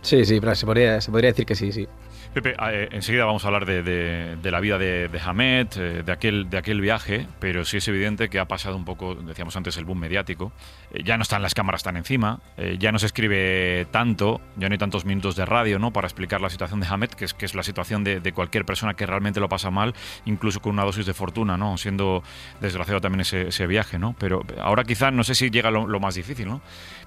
Sí, 0.00 0.24
sí, 0.24 0.40
pero 0.40 0.54
se 0.54 0.64
podría, 0.64 1.02
se 1.02 1.10
podría 1.10 1.28
decir 1.28 1.44
que 1.44 1.54
sí, 1.54 1.70
sí. 1.70 1.86
Pepe, 2.32 2.54
eh, 2.60 2.88
enseguida 2.92 3.24
vamos 3.24 3.44
a 3.44 3.48
hablar 3.48 3.66
de, 3.66 4.38
la 4.42 4.60
vida 4.60 4.78
de, 4.78 5.08
de 5.08 5.20
Hamed, 5.20 5.66
eh, 5.76 6.02
de, 6.04 6.12
aquel, 6.12 6.48
de 6.48 6.58
aquel 6.58 6.80
viaje, 6.80 7.26
pero 7.40 7.64
sí 7.64 7.78
es 7.78 7.88
evidente 7.88 8.28
que 8.28 8.38
ha 8.38 8.46
pasado 8.46 8.76
un 8.76 8.84
poco, 8.84 9.16
decíamos 9.16 9.56
antes, 9.56 9.76
el 9.76 9.84
boom 9.84 9.98
mediático. 9.98 10.52
Eh, 10.92 11.02
ya 11.04 11.16
no 11.16 11.22
están 11.22 11.42
las 11.42 11.54
cámaras 11.54 11.82
tan 11.82 11.96
encima, 11.96 12.40
ya 12.78 12.92
no 12.92 12.98
se 12.98 13.06
escribe 13.06 13.86
tanto, 13.90 14.40
ya 14.56 14.68
no 14.68 14.74
hay 14.74 14.78
tantos 14.78 15.04
minutos 15.04 15.34
de 15.34 15.44
radio 15.44 15.78
¿no? 15.78 15.92
para 15.92 16.06
explicar 16.06 16.40
la 16.40 16.50
situación 16.50 16.80
de 16.80 16.86
Hamed, 16.86 17.10
que 17.10 17.24
es, 17.24 17.34
que 17.34 17.46
es 17.46 17.54
la 17.54 17.62
situación 17.62 18.04
de, 18.04 18.32
cualquier 18.32 18.64
persona 18.64 18.94
que 18.94 19.06
realmente 19.06 19.40
lo 19.40 19.48
pasa 19.48 19.70
mal, 19.70 19.94
incluso 20.24 20.60
con 20.60 20.72
una 20.72 20.84
dosis 20.84 21.06
de 21.06 21.14
fortuna, 21.14 21.56
¿no? 21.56 21.76
siendo 21.78 22.22
desgraciado 22.60 23.00
también 23.00 23.20
ese, 23.22 23.66
viaje. 23.66 23.98
¿no? 23.98 24.14
Pero 24.18 24.44
ahora 24.60 24.84
quizá, 24.84 25.10
no 25.10 25.24
sé 25.24 25.34
si 25.34 25.50
llega 25.50 25.70
lo, 25.70 25.86
lo 25.86 26.00
más 26.00 26.14
difícil, 26.14 26.46
¿no? 26.46 26.60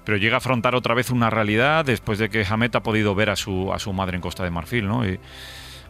pero 0.04 0.18
llega 0.18 0.36
a 0.36 0.38
afrontar 0.38 0.74
otra 0.74 0.94
vez 0.94 1.10
una 1.10 1.30
realidad 1.30 1.84
después 1.84 2.18
de 2.18 2.28
que 2.28 2.44
Hamed 2.48 2.74
ha 2.76 2.82
podido 2.82 3.14
ver 3.14 3.30
a 3.30 3.36
su, 3.36 3.72
a 3.72 3.78
su 3.78 3.92
madre 3.92 4.16
en 4.16 4.20
Costa 4.20 4.44
de 4.44 4.50
Marfil. 4.50 4.86
¿no? 4.86 5.03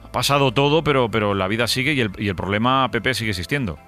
Ha 0.04 0.12
pasado 0.12 0.52
todo, 0.52 0.84
pero, 0.84 1.10
pero 1.10 1.34
la 1.34 1.48
vida 1.48 1.66
sigue 1.66 1.92
y 1.94 2.00
el, 2.00 2.10
el 2.18 2.36
problema, 2.36 2.88
Pepe, 2.90 3.14
sigue 3.14 3.30
existiendo. 3.30 3.78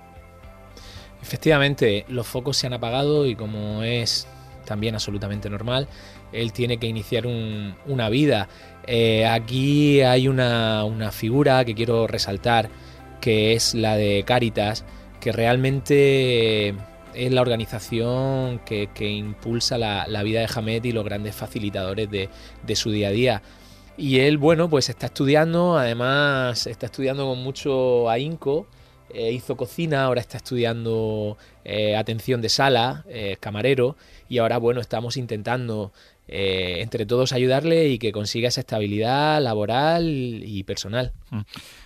Efectivamente, 1.22 2.04
los 2.08 2.26
focos 2.26 2.56
se 2.56 2.66
han 2.66 2.72
apagado 2.72 3.26
y 3.26 3.34
como 3.34 3.82
es 3.82 4.28
también 4.64 4.94
absolutamente 4.94 5.48
normal, 5.50 5.88
él 6.32 6.52
tiene 6.52 6.78
que 6.78 6.86
iniciar 6.86 7.26
un- 7.26 7.74
una 7.86 8.08
vida. 8.08 8.48
Eh, 8.86 9.26
aquí 9.26 10.00
hay 10.02 10.28
una, 10.28 10.84
una 10.84 11.10
figura 11.12 11.64
que 11.64 11.74
quiero 11.74 12.06
resaltar, 12.06 12.68
que 13.20 13.54
es 13.54 13.74
la 13.74 13.96
de 13.96 14.24
Caritas, 14.26 14.84
que 15.20 15.32
realmente 15.32 16.74
es 17.14 17.32
la 17.32 17.40
organización 17.40 18.60
que, 18.66 18.88
que 18.94 19.08
impulsa 19.10 19.78
la, 19.78 20.06
la 20.06 20.22
vida 20.22 20.40
de 20.40 20.48
Hamed 20.54 20.84
y 20.84 20.92
los 20.92 21.04
grandes 21.04 21.34
facilitadores 21.34 22.10
de, 22.10 22.28
de 22.64 22.76
su 22.76 22.90
día 22.90 23.08
a 23.08 23.12
día. 23.12 23.42
Y 23.98 24.20
él, 24.20 24.36
bueno, 24.38 24.68
pues 24.68 24.88
está 24.88 25.06
estudiando, 25.06 25.78
además 25.78 26.66
está 26.66 26.86
estudiando 26.86 27.26
con 27.26 27.42
mucho 27.42 28.10
ahínco, 28.10 28.66
eh, 29.10 29.32
hizo 29.32 29.56
cocina, 29.56 30.04
ahora 30.04 30.20
está 30.20 30.36
estudiando 30.36 31.38
eh, 31.64 31.96
atención 31.96 32.42
de 32.42 32.48
sala, 32.50 33.04
eh, 33.08 33.36
camarero, 33.40 33.96
y 34.28 34.38
ahora, 34.38 34.58
bueno, 34.58 34.80
estamos 34.80 35.16
intentando 35.16 35.92
eh, 36.28 36.78
entre 36.80 37.06
todos 37.06 37.32
ayudarle 37.32 37.88
y 37.88 37.98
que 37.98 38.12
consiga 38.12 38.48
esa 38.48 38.60
estabilidad 38.60 39.40
laboral 39.40 40.04
y 40.44 40.62
personal. 40.64 41.12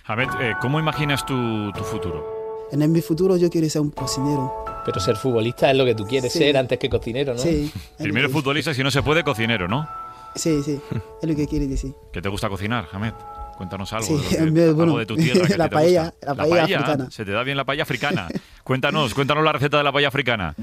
Hamed, 0.05 0.27
eh, 0.41 0.53
¿cómo 0.59 0.79
imaginas 0.79 1.25
tu, 1.25 1.71
tu 1.71 1.83
futuro? 1.83 2.67
En 2.71 2.91
mi 2.91 3.01
futuro 3.01 3.37
yo 3.37 3.49
quiero 3.49 3.69
ser 3.69 3.81
un 3.81 3.91
cocinero. 3.91 4.65
Pero 4.83 4.99
ser 4.99 5.15
futbolista 5.15 5.69
es 5.69 5.77
lo 5.77 5.85
que 5.85 5.93
tú 5.93 6.05
quieres 6.07 6.33
Sí. 6.33 6.39
ser 6.39 6.57
antes 6.57 6.79
que 6.79 6.89
cocinero, 6.89 7.33
¿no? 7.33 7.39
Sí, 7.39 7.71
Primero 7.99 8.29
futbolista, 8.29 8.71
y 8.71 8.73
si 8.73 8.81
no 8.83 8.89
se 8.89 9.03
puede, 9.03 9.23
cocinero, 9.23 9.67
¿no? 9.67 9.87
Sí, 10.35 10.61
sí, 10.63 10.79
es 11.21 11.29
lo 11.29 11.35
que 11.35 11.47
quiere 11.47 11.67
decir. 11.67 11.93
¿Qué 12.13 12.21
te 12.21 12.29
gusta 12.29 12.49
cocinar, 12.49 12.87
Hamed? 12.91 13.13
Cuéntanos 13.57 13.93
algo, 13.93 14.07
Sí, 14.07 14.35
de, 14.35 14.53
que- 14.53 14.63
algo 14.63 14.75
bueno, 14.75 14.97
de 14.97 15.05
tu 15.05 15.15
tierra. 15.15 15.45
que 15.47 15.57
la 15.57 15.69
te 15.69 15.75
paella, 15.75 16.03
gusta. 16.05 16.25
la 16.27 16.35
paella 16.35 16.63
africana. 16.63 17.11
Se 17.11 17.25
te 17.25 17.31
da 17.31 17.43
bien 17.43 17.57
la 17.57 17.65
paella 17.65 17.83
africana. 17.83 18.27
cuéntanos, 18.63 19.13
cuéntanos 19.13 19.43
la 19.43 19.51
receta 19.53 19.77
de 19.77 19.83
la 19.83 19.91
paella 19.91 20.07
africana. 20.07 20.55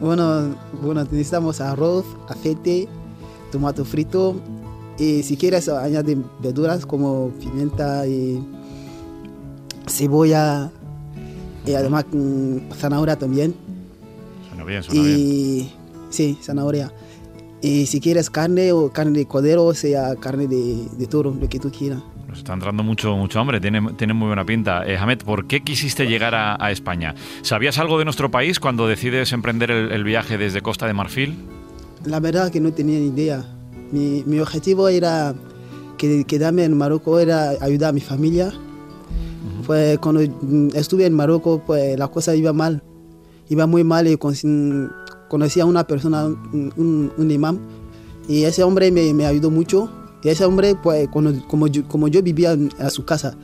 Bueno, 0.00 0.54
bueno, 0.80 1.02
necesitamos 1.04 1.60
arroz, 1.60 2.04
aceite, 2.28 2.88
tomate 3.52 3.84
frito 3.84 4.40
y 4.98 5.22
si 5.22 5.36
quieres 5.36 5.68
añade 5.68 6.16
verduras 6.40 6.86
como 6.86 7.30
pimienta 7.40 8.06
y 8.06 8.42
cebolla 9.86 10.70
y 11.66 11.74
además 11.74 12.06
mm, 12.12 12.70
zanahoria 12.72 13.16
también. 13.16 13.54
Suena 14.48 14.64
bien, 14.64 14.82
suena 14.82 15.02
bien. 15.02 15.16
Y 15.18 15.72
sí, 16.10 16.38
zanahoria. 16.42 16.92
Y 17.62 17.86
si 17.86 18.00
quieres 18.00 18.30
carne 18.30 18.72
o 18.72 18.90
carne 18.92 19.18
de 19.20 19.26
cordero, 19.26 19.64
o 19.64 19.74
sea 19.74 20.14
carne 20.16 20.46
de, 20.46 20.86
de 20.96 21.06
toro, 21.06 21.34
lo 21.38 21.48
que 21.48 21.58
tú 21.58 21.70
quieras. 21.70 22.02
Nos 22.28 22.38
está 22.38 22.52
entrando 22.52 22.82
mucho, 22.82 23.16
mucho 23.16 23.40
hambre, 23.40 23.60
tiene, 23.60 23.80
tiene 23.96 24.12
muy 24.12 24.26
buena 24.26 24.44
pinta. 24.44 24.86
Eh, 24.86 24.98
Hamed, 24.98 25.18
¿por 25.18 25.46
qué 25.46 25.62
quisiste 25.62 26.06
llegar 26.06 26.34
a, 26.34 26.56
a 26.62 26.70
España? 26.70 27.14
¿Sabías 27.42 27.78
algo 27.78 27.98
de 27.98 28.04
nuestro 28.04 28.30
país 28.30 28.60
cuando 28.60 28.86
decides 28.86 29.32
emprender 29.32 29.70
el, 29.70 29.90
el 29.92 30.04
viaje 30.04 30.36
desde 30.36 30.60
Costa 30.60 30.86
de 30.86 30.92
Marfil? 30.92 31.34
La 32.04 32.20
verdad 32.20 32.50
que 32.52 32.60
no 32.60 32.72
tenía 32.72 32.98
ni 32.98 33.06
idea. 33.06 33.44
Mi, 33.90 34.22
mi 34.26 34.38
objetivo 34.40 34.88
era 34.88 35.34
que, 35.96 36.24
quedarme 36.24 36.64
en 36.64 36.76
Marruecos, 36.76 37.22
era 37.22 37.50
ayudar 37.60 37.90
a 37.90 37.92
mi 37.92 38.00
familia. 38.00 38.52
Pues 39.66 39.98
cuando 39.98 40.20
mm, 40.20 40.68
estuve 40.74 41.06
en 41.06 41.14
Marruecos, 41.14 41.62
pues 41.66 41.98
la 41.98 42.08
cosa 42.08 42.34
iba 42.34 42.52
mal. 42.52 42.82
Iba 43.48 43.66
muy 43.66 43.84
mal 43.84 44.06
y 44.08 44.16
con- 44.16 44.34
conocí 45.28 45.60
a 45.60 45.64
una 45.66 45.86
persona, 45.86 46.24
un, 46.26 46.72
un- 46.76 47.12
un 47.16 47.30
imán, 47.30 47.58
y 48.28 48.42
ese 48.44 48.62
hombre 48.62 48.90
me, 48.90 49.12
me 49.14 49.26
ayudó 49.26 49.50
mucho. 49.50 49.88
Y 50.22 50.28
ese 50.28 50.44
hombre, 50.44 50.74
pues 50.74 51.08
cuando- 51.08 51.46
como, 51.46 51.68
yo, 51.68 51.86
como 51.86 52.08
yo 52.08 52.20
vivía 52.22 52.52
en- 52.52 52.70
a 52.80 52.90
su 52.90 53.04
casa 53.04 53.36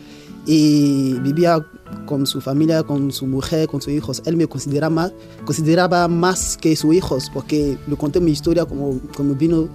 y 0.47 1.15
vivía 1.21 1.65
con 2.07 2.27
su 2.27 2.41
familia, 2.41 2.83
con 2.83 3.13
su 3.13 3.27
mujer, 3.27 3.69
con 3.69 3.81
sus 3.81 3.93
hijos, 3.93 4.23
él 4.27 4.37
me 4.37 4.47
consideraba 4.49 4.91
más, 4.93 5.13
consideraba 5.45 6.09
más 6.09 6.57
que 6.57 6.75
sus 6.75 6.93
hijos, 6.95 7.31
porque 7.33 7.79
le 7.87 7.97
conté 7.97 8.19
mi 8.21 8.33
historia 8.33 8.65
como, 8.65 8.99
como 9.17 9.35
vino 9.35 9.69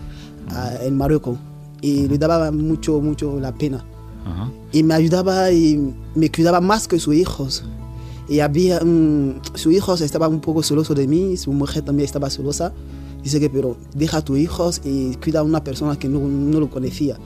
a- 0.50 0.84
en 0.84 0.98
Marruecos 0.98 1.38
y 1.82 2.08
le 2.08 2.18
daba 2.18 2.52
mucho, 2.52 3.00
mucho 3.00 3.40
la 3.40 3.54
pena 3.54 3.86
Ajá. 4.26 4.52
y 4.74 4.84
me 4.84 4.94
ayudaba 4.96 5.52
y 5.52 5.94
me 6.16 6.30
cuidaba 6.30 6.60
más 6.60 6.88
que 6.88 7.00
sus 7.00 7.16
hijos. 7.16 7.64
Y 8.28 8.40
había, 8.42 8.80
mm, 8.82 9.42
sus 9.54 9.74
hijos 9.74 10.02
estaban 10.02 10.34
un 10.34 10.42
poco 10.42 10.64
celosos 10.64 10.96
de 10.96 11.08
mí, 11.08 11.38
su 11.38 11.52
mujer 11.54 11.84
también 11.84 12.06
estaba 12.06 12.30
celosa. 12.30 12.74
Dice 13.24 13.40
que, 13.40 13.50
pero 13.50 13.78
deja 13.94 14.18
a 14.18 14.22
tus 14.22 14.38
hijos 14.38 14.82
y 14.84 15.16
cuida 15.16 15.40
a 15.40 15.44
una 15.44 15.64
persona 15.64 15.98
que 15.98 16.08
no, 16.08 16.20
no 16.20 16.60
lo 16.60 16.70
conocía, 16.70 17.18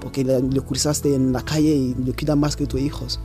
porque 0.00 0.24
le 0.24 0.60
cruzaste 0.60 1.14
en 1.14 1.32
la 1.32 1.42
calle 1.42 1.74
y 1.74 1.94
le 1.94 2.12
cuida 2.12 2.36
más 2.36 2.56
que 2.56 2.66
tus 2.66 2.80
hijos. 2.80 3.20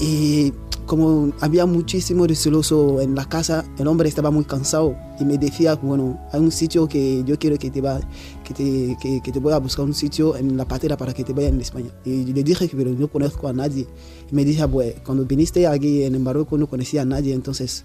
Y 0.00 0.52
como 0.96 1.32
había 1.40 1.66
muchísimo 1.66 2.24
de 2.24 2.36
celoso 2.36 3.00
en 3.00 3.16
la 3.16 3.24
casa, 3.24 3.64
el 3.78 3.88
hombre 3.88 4.08
estaba 4.08 4.30
muy 4.30 4.44
cansado 4.44 4.96
y 5.18 5.24
me 5.24 5.36
decía, 5.38 5.74
bueno, 5.74 6.20
hay 6.30 6.40
un 6.40 6.52
sitio 6.52 6.86
que 6.86 7.24
yo 7.26 7.36
quiero 7.36 7.58
que 7.58 7.68
te 7.68 7.80
va, 7.80 8.00
que 8.44 8.54
te, 8.54 8.96
que, 9.00 9.20
que 9.20 9.32
te 9.32 9.40
voy 9.40 9.52
a 9.52 9.58
buscar 9.58 9.84
un 9.84 9.92
sitio 9.92 10.36
en 10.36 10.56
la 10.56 10.68
patera 10.68 10.96
para 10.96 11.12
que 11.12 11.24
te 11.24 11.32
vaya 11.32 11.48
en 11.48 11.60
España. 11.60 11.90
Y 12.04 12.26
le 12.26 12.44
dije 12.44 12.68
que 12.68 12.76
pero 12.76 12.92
no 12.92 13.08
conozco 13.08 13.48
a 13.48 13.52
nadie. 13.52 13.88
Y 14.30 14.34
me 14.36 14.44
dijo, 14.44 14.68
pues 14.68 14.94
cuando 15.04 15.24
viniste 15.24 15.66
aquí 15.66 16.04
en 16.04 16.22
Marruecos 16.22 16.60
no 16.60 16.68
conocía 16.68 17.02
a 17.02 17.04
nadie, 17.04 17.34
entonces 17.34 17.84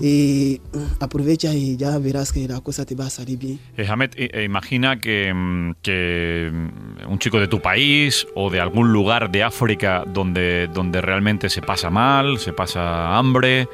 y, 0.00 0.60
mm, 0.72 1.02
aprovecha 1.02 1.52
y 1.54 1.76
ya 1.76 1.98
verás 1.98 2.32
que 2.32 2.46
la 2.48 2.60
cosa 2.60 2.84
te 2.84 2.94
va 2.94 3.06
a 3.06 3.10
salir 3.10 3.38
bien. 3.38 3.58
Eh, 3.76 3.86
Hamed, 3.88 4.10
eh, 4.16 4.30
eh, 4.32 4.44
imagina 4.44 4.98
que, 4.98 5.32
mm, 5.34 5.74
que 5.82 6.50
mm, 6.52 7.10
un 7.10 7.18
chico 7.18 7.38
de 7.40 7.48
tu 7.48 7.60
país 7.60 8.26
o 8.34 8.50
de 8.50 8.60
algún 8.60 8.92
lugar 8.92 9.30
de 9.30 9.42
África 9.42 10.04
donde, 10.06 10.68
donde 10.72 11.00
realmente 11.00 11.48
se 11.50 11.62
pasa 11.62 11.90
mal, 11.90 12.38
se 12.38 12.52
pasa 12.52 13.16
hambre, 13.16 13.68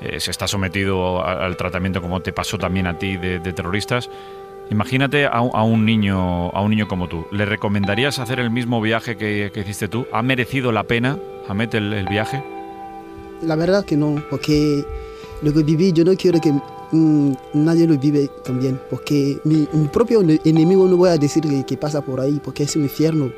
eh, 0.00 0.18
se 0.20 0.30
está 0.30 0.46
sometido 0.48 1.22
a- 1.22 1.44
al 1.44 1.56
tratamiento 1.56 2.00
como 2.00 2.20
te 2.20 2.32
pasó 2.32 2.56
también 2.58 2.86
a 2.86 2.98
ti 2.98 3.16
de, 3.16 3.38
de 3.38 3.52
terroristas. 3.52 4.08
Imagínate 4.70 5.26
a, 5.26 5.30
a 5.30 5.62
un 5.64 5.84
niño, 5.84 6.50
a 6.50 6.60
un 6.62 6.70
niño 6.70 6.86
como 6.86 7.08
tú. 7.08 7.26
¿Le 7.32 7.44
recomendarías 7.44 8.18
hacer 8.20 8.38
el 8.38 8.50
mismo 8.50 8.80
viaje 8.80 9.16
que, 9.16 9.50
que 9.52 9.60
hiciste 9.60 9.88
tú? 9.88 10.06
¿Ha 10.12 10.22
merecido 10.22 10.70
la 10.70 10.84
pena, 10.84 11.18
Hamed, 11.48 11.74
el, 11.74 11.92
el 11.92 12.06
viaje? 12.06 12.42
La 13.42 13.56
verdad 13.56 13.84
que 13.84 13.96
no, 13.96 14.22
porque 14.30 14.84
lo 15.42 15.52
que 15.52 15.62
viví 15.62 15.92
yo 15.92 16.04
no 16.04 16.14
quiero 16.16 16.40
que 16.40 16.52
mm, 16.92 17.32
nadie 17.54 17.86
lo 17.86 17.96
vive 17.98 18.28
también, 18.44 18.78
porque 18.90 19.38
mi, 19.44 19.66
propio 19.88 20.20
ene- 20.22 20.40
enemigo 20.44 20.86
no 20.86 20.96
voy 20.96 21.10
a 21.10 21.16
decir 21.16 21.42
que, 21.42 21.64
pasa 21.76 22.00
por 22.00 22.20
ahí, 22.20 22.40
porque 22.44 22.64
es 22.64 22.76
un 22.76 22.82
infierno. 22.82 23.32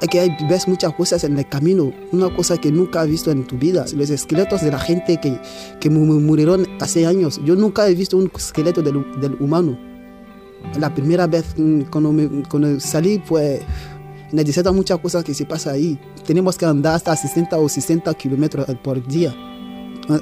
Es 0.00 0.08
que 0.08 0.18
hay, 0.18 0.30
ves 0.48 0.66
muchas 0.66 0.92
cosas 0.94 1.22
en 1.24 1.38
el 1.38 1.48
camino, 1.48 1.92
una 2.10 2.34
cosa 2.34 2.56
que 2.58 2.72
nunca 2.72 3.02
has 3.02 3.08
visto 3.08 3.30
en 3.30 3.46
tu 3.46 3.56
vida, 3.56 3.84
los 3.94 4.10
esqueletos 4.10 4.60
de 4.62 4.70
la 4.72 4.78
gente 4.80 5.20
que, 5.20 5.38
que 5.78 5.90
mu- 5.90 6.04
mu- 6.04 6.20
murieron 6.20 6.66
hace 6.80 7.06
años. 7.06 7.40
Yo 7.44 7.54
nunca 7.54 7.88
he 7.88 7.94
visto 7.94 8.16
un 8.16 8.30
esqueleto 8.34 8.82
del, 8.82 8.96
humano. 9.38 9.78
La 10.78 10.92
primera 10.94 11.26
vez 11.28 11.54
mm, 11.56 11.82
cuando, 11.82 12.12
me- 12.12 12.42
cuando 12.48 12.80
salí, 12.80 13.20
pues 13.20 13.60
hay 14.32 14.44
muchas 14.72 14.98
cosas 14.98 15.22
que 15.22 15.34
se 15.34 15.44
pasan 15.44 15.74
ahí. 15.74 15.98
Tenemos 16.26 16.56
que 16.56 16.64
andar 16.64 16.94
hasta 16.96 17.14
60 17.14 17.56
o 17.58 17.68
60 17.68 18.12
kilómetros 18.14 18.66
por 18.82 19.06
día. 19.06 19.32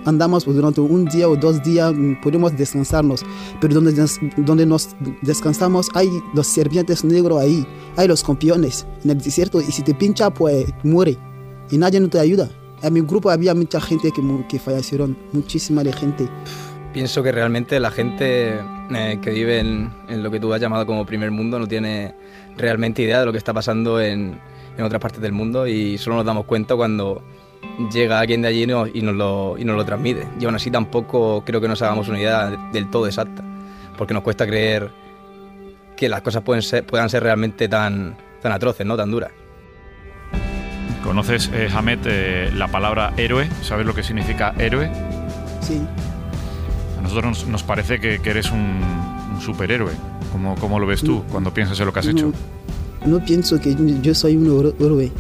Andamos 0.04 0.44
pues, 0.44 0.56
durante 0.56 0.80
un 0.80 1.06
día 1.06 1.28
o 1.28 1.36
dos 1.36 1.62
días, 1.62 1.92
mm, 1.94 2.20
podemos 2.22 2.56
descansarnos, 2.56 3.24
pero 3.60 3.74
donde, 3.74 3.92
des- 3.92 4.18
donde 4.36 4.66
nos 4.66 4.90
descansamos 5.22 5.88
hay 5.94 6.08
los 6.34 6.46
serpientes 6.46 7.04
negros 7.04 7.40
ahí, 7.40 7.66
hay 7.96 8.06
los 8.06 8.22
campeones 8.22 8.86
en 9.04 9.10
el 9.10 9.18
desierto 9.18 9.60
y 9.60 9.64
si 9.72 9.82
te 9.82 9.94
pincha 9.94 10.30
pues 10.30 10.66
muere 10.82 11.16
y 11.70 11.78
nadie 11.78 11.98
no 12.00 12.08
te 12.08 12.18
ayuda. 12.20 12.48
En 12.82 12.92
mi 12.94 13.00
grupo 13.00 13.30
había 13.30 13.54
mucha 13.54 13.80
gente 13.80 14.10
que, 14.10 14.22
que 14.48 14.58
fallecieron, 14.58 15.16
muchísima 15.32 15.82
de 15.84 15.92
gente. 15.92 16.28
Pienso 16.92 17.22
que 17.22 17.30
realmente 17.30 17.78
la 17.78 17.90
gente 17.90 18.54
eh, 18.90 19.18
que 19.22 19.30
vive 19.30 19.60
en, 19.60 19.92
en 20.08 20.22
lo 20.22 20.30
que 20.30 20.40
tú 20.40 20.52
has 20.52 20.60
llamado 20.60 20.84
como 20.86 21.06
primer 21.06 21.30
mundo 21.30 21.58
no 21.58 21.66
tiene 21.66 22.14
realmente 22.56 23.02
idea 23.02 23.20
de 23.20 23.26
lo 23.26 23.32
que 23.32 23.38
está 23.38 23.54
pasando 23.54 24.00
en, 24.00 24.40
en 24.76 24.84
otras 24.84 25.00
partes 25.00 25.20
del 25.20 25.32
mundo 25.32 25.66
y 25.66 25.98
solo 25.98 26.16
nos 26.16 26.24
damos 26.26 26.46
cuenta 26.46 26.74
cuando 26.74 27.22
llega 27.92 28.18
alguien 28.20 28.42
de 28.42 28.48
allí 28.48 28.64
y 28.64 28.66
nos, 28.66 28.88
y 28.94 29.00
nos 29.02 29.14
lo, 29.14 29.56
y 29.58 29.64
nos 29.64 29.76
lo 29.76 29.84
transmite. 29.84 30.26
Y 30.38 30.44
aún 30.44 30.54
así 30.54 30.70
tampoco 30.70 31.42
creo 31.44 31.60
que 31.60 31.68
nos 31.68 31.80
hagamos 31.82 32.08
una 32.08 32.18
idea 32.18 32.50
del 32.72 32.90
todo 32.90 33.06
exacta, 33.06 33.42
porque 33.96 34.12
nos 34.14 34.22
cuesta 34.22 34.46
creer 34.46 34.90
que 35.96 36.08
las 36.08 36.22
cosas 36.22 36.42
pueden 36.42 36.62
ser, 36.62 36.84
puedan 36.86 37.08
ser 37.10 37.22
realmente 37.22 37.68
tan, 37.68 38.16
tan 38.42 38.52
atroces, 38.52 38.86
¿no? 38.86 38.96
Tan 38.96 39.10
duras. 39.10 39.30
¿Conoces, 41.04 41.50
eh, 41.54 41.68
Hamed, 41.74 41.98
eh, 42.04 42.50
la 42.54 42.68
palabra 42.68 43.12
héroe? 43.16 43.48
¿Sabes 43.62 43.86
lo 43.86 43.94
que 43.94 44.02
significa 44.02 44.54
héroe? 44.58 44.90
Sí. 45.62 45.80
A 46.98 47.02
nosotros 47.02 47.24
nos, 47.24 47.46
nos 47.48 47.62
parece 47.62 47.98
que, 47.98 48.20
que 48.20 48.30
eres 48.30 48.50
un, 48.50 48.80
un 49.34 49.40
superhéroe. 49.40 49.92
¿Cómo, 50.32 50.54
¿Cómo 50.56 50.78
lo 50.78 50.86
ves 50.86 51.02
tú 51.02 51.24
cuando 51.30 51.52
piensas 51.52 51.80
en 51.80 51.86
lo 51.86 51.92
que 51.92 52.00
has 52.00 52.06
hecho? 52.06 52.32
No, 53.06 53.18
no 53.18 53.24
pienso 53.24 53.58
que 53.60 53.74
yo 54.02 54.14
soy 54.14 54.36
un 54.36 54.46
héro- 54.46 54.74
héroe. 54.78 55.10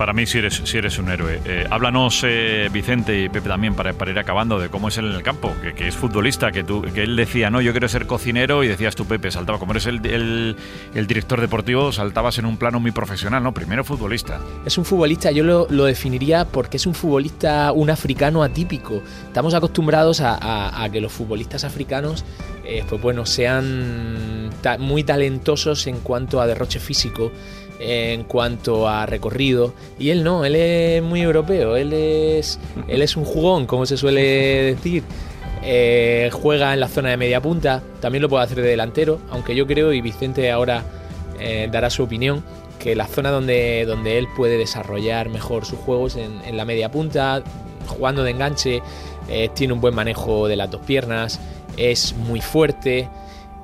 Para 0.00 0.14
mí 0.14 0.24
sí 0.24 0.38
eres, 0.38 0.62
sí 0.64 0.78
eres 0.78 0.98
un 0.98 1.10
héroe. 1.10 1.42
Eh, 1.44 1.66
háblanos, 1.70 2.22
eh, 2.24 2.70
Vicente 2.72 3.20
y 3.22 3.28
Pepe 3.28 3.50
también, 3.50 3.74
para, 3.74 3.92
para 3.92 4.10
ir 4.10 4.18
acabando, 4.18 4.58
de 4.58 4.70
cómo 4.70 4.88
es 4.88 4.96
él 4.96 5.04
en 5.10 5.12
el 5.12 5.22
campo, 5.22 5.54
que, 5.76 5.86
es 5.86 5.94
futbolista, 5.94 6.50
que, 6.52 6.64
tú, 6.64 6.80
que 6.80 7.02
él 7.02 7.16
decía, 7.16 7.50
no, 7.50 7.60
yo 7.60 7.72
quiero 7.72 7.86
ser 7.86 8.06
cocinero, 8.06 8.64
y 8.64 8.68
decías 8.68 8.96
tú, 8.96 9.04
Pepe, 9.04 9.30
saltaba, 9.30 9.58
como 9.58 9.72
eres 9.72 9.84
el, 9.84 10.00
el- 10.06 11.06
director 11.06 11.38
deportivo, 11.38 11.92
saltabas 11.92 12.38
en 12.38 12.46
un 12.46 12.56
plano 12.56 12.80
muy 12.80 12.92
profesional, 12.92 13.42
¿no? 13.42 13.52
Primero 13.52 13.84
futbolista. 13.84 14.40
Es 14.64 14.78
un 14.78 14.86
futbolista, 14.86 15.32
yo 15.32 15.44
lo, 15.44 15.66
lo 15.68 15.84
definiría 15.84 16.46
porque 16.46 16.78
es 16.78 16.86
un 16.86 16.94
futbolista, 16.94 17.70
un 17.72 17.90
africano 17.90 18.42
atípico. 18.42 19.02
Estamos 19.26 19.52
acostumbrados 19.52 20.22
a, 20.22 20.82
a- 20.82 20.88
que 20.88 21.02
los 21.02 21.12
futbolistas 21.12 21.64
africanos, 21.64 22.24
eh, 22.64 22.84
pues 22.88 23.02
bueno, 23.02 23.26
sean 23.26 24.48
muy 24.78 25.04
talentosos 25.04 25.86
en 25.86 25.98
cuanto 26.00 26.40
a 26.40 26.46
derroche 26.46 26.80
físico, 26.80 27.32
en 27.80 28.24
cuanto 28.24 28.86
a 28.86 29.06
recorrido. 29.06 29.72
Y 29.98 30.10
él 30.10 30.22
no, 30.22 30.44
él 30.44 30.54
es 30.54 31.02
muy 31.02 31.22
europeo, 31.22 31.76
él 31.76 31.92
es, 31.92 32.60
él 32.88 33.02
es 33.02 33.16
un 33.16 33.24
jugón, 33.24 33.66
como 33.66 33.86
se 33.86 33.96
suele 33.96 34.22
decir. 34.74 35.02
Eh, 35.62 36.30
juega 36.32 36.72
en 36.72 36.80
la 36.80 36.88
zona 36.88 37.10
de 37.10 37.18
media 37.18 37.42
punta, 37.42 37.82
también 38.00 38.22
lo 38.22 38.30
puede 38.30 38.44
hacer 38.44 38.62
de 38.62 38.68
delantero, 38.68 39.20
aunque 39.30 39.54
yo 39.54 39.66
creo, 39.66 39.92
y 39.92 40.00
Vicente 40.00 40.50
ahora 40.50 40.84
eh, 41.38 41.68
dará 41.70 41.90
su 41.90 42.02
opinión, 42.02 42.42
que 42.78 42.96
la 42.96 43.06
zona 43.06 43.30
donde, 43.30 43.84
donde 43.84 44.16
él 44.16 44.26
puede 44.34 44.56
desarrollar 44.56 45.28
mejor 45.28 45.66
sus 45.66 45.78
juegos 45.78 46.16
en, 46.16 46.40
en 46.46 46.56
la 46.56 46.64
media 46.64 46.90
punta, 46.90 47.42
jugando 47.86 48.24
de 48.24 48.30
enganche, 48.30 48.80
eh, 49.28 49.50
tiene 49.52 49.74
un 49.74 49.82
buen 49.82 49.94
manejo 49.94 50.48
de 50.48 50.56
las 50.56 50.70
dos 50.70 50.80
piernas, 50.80 51.38
es 51.76 52.14
muy 52.14 52.40
fuerte, 52.40 53.10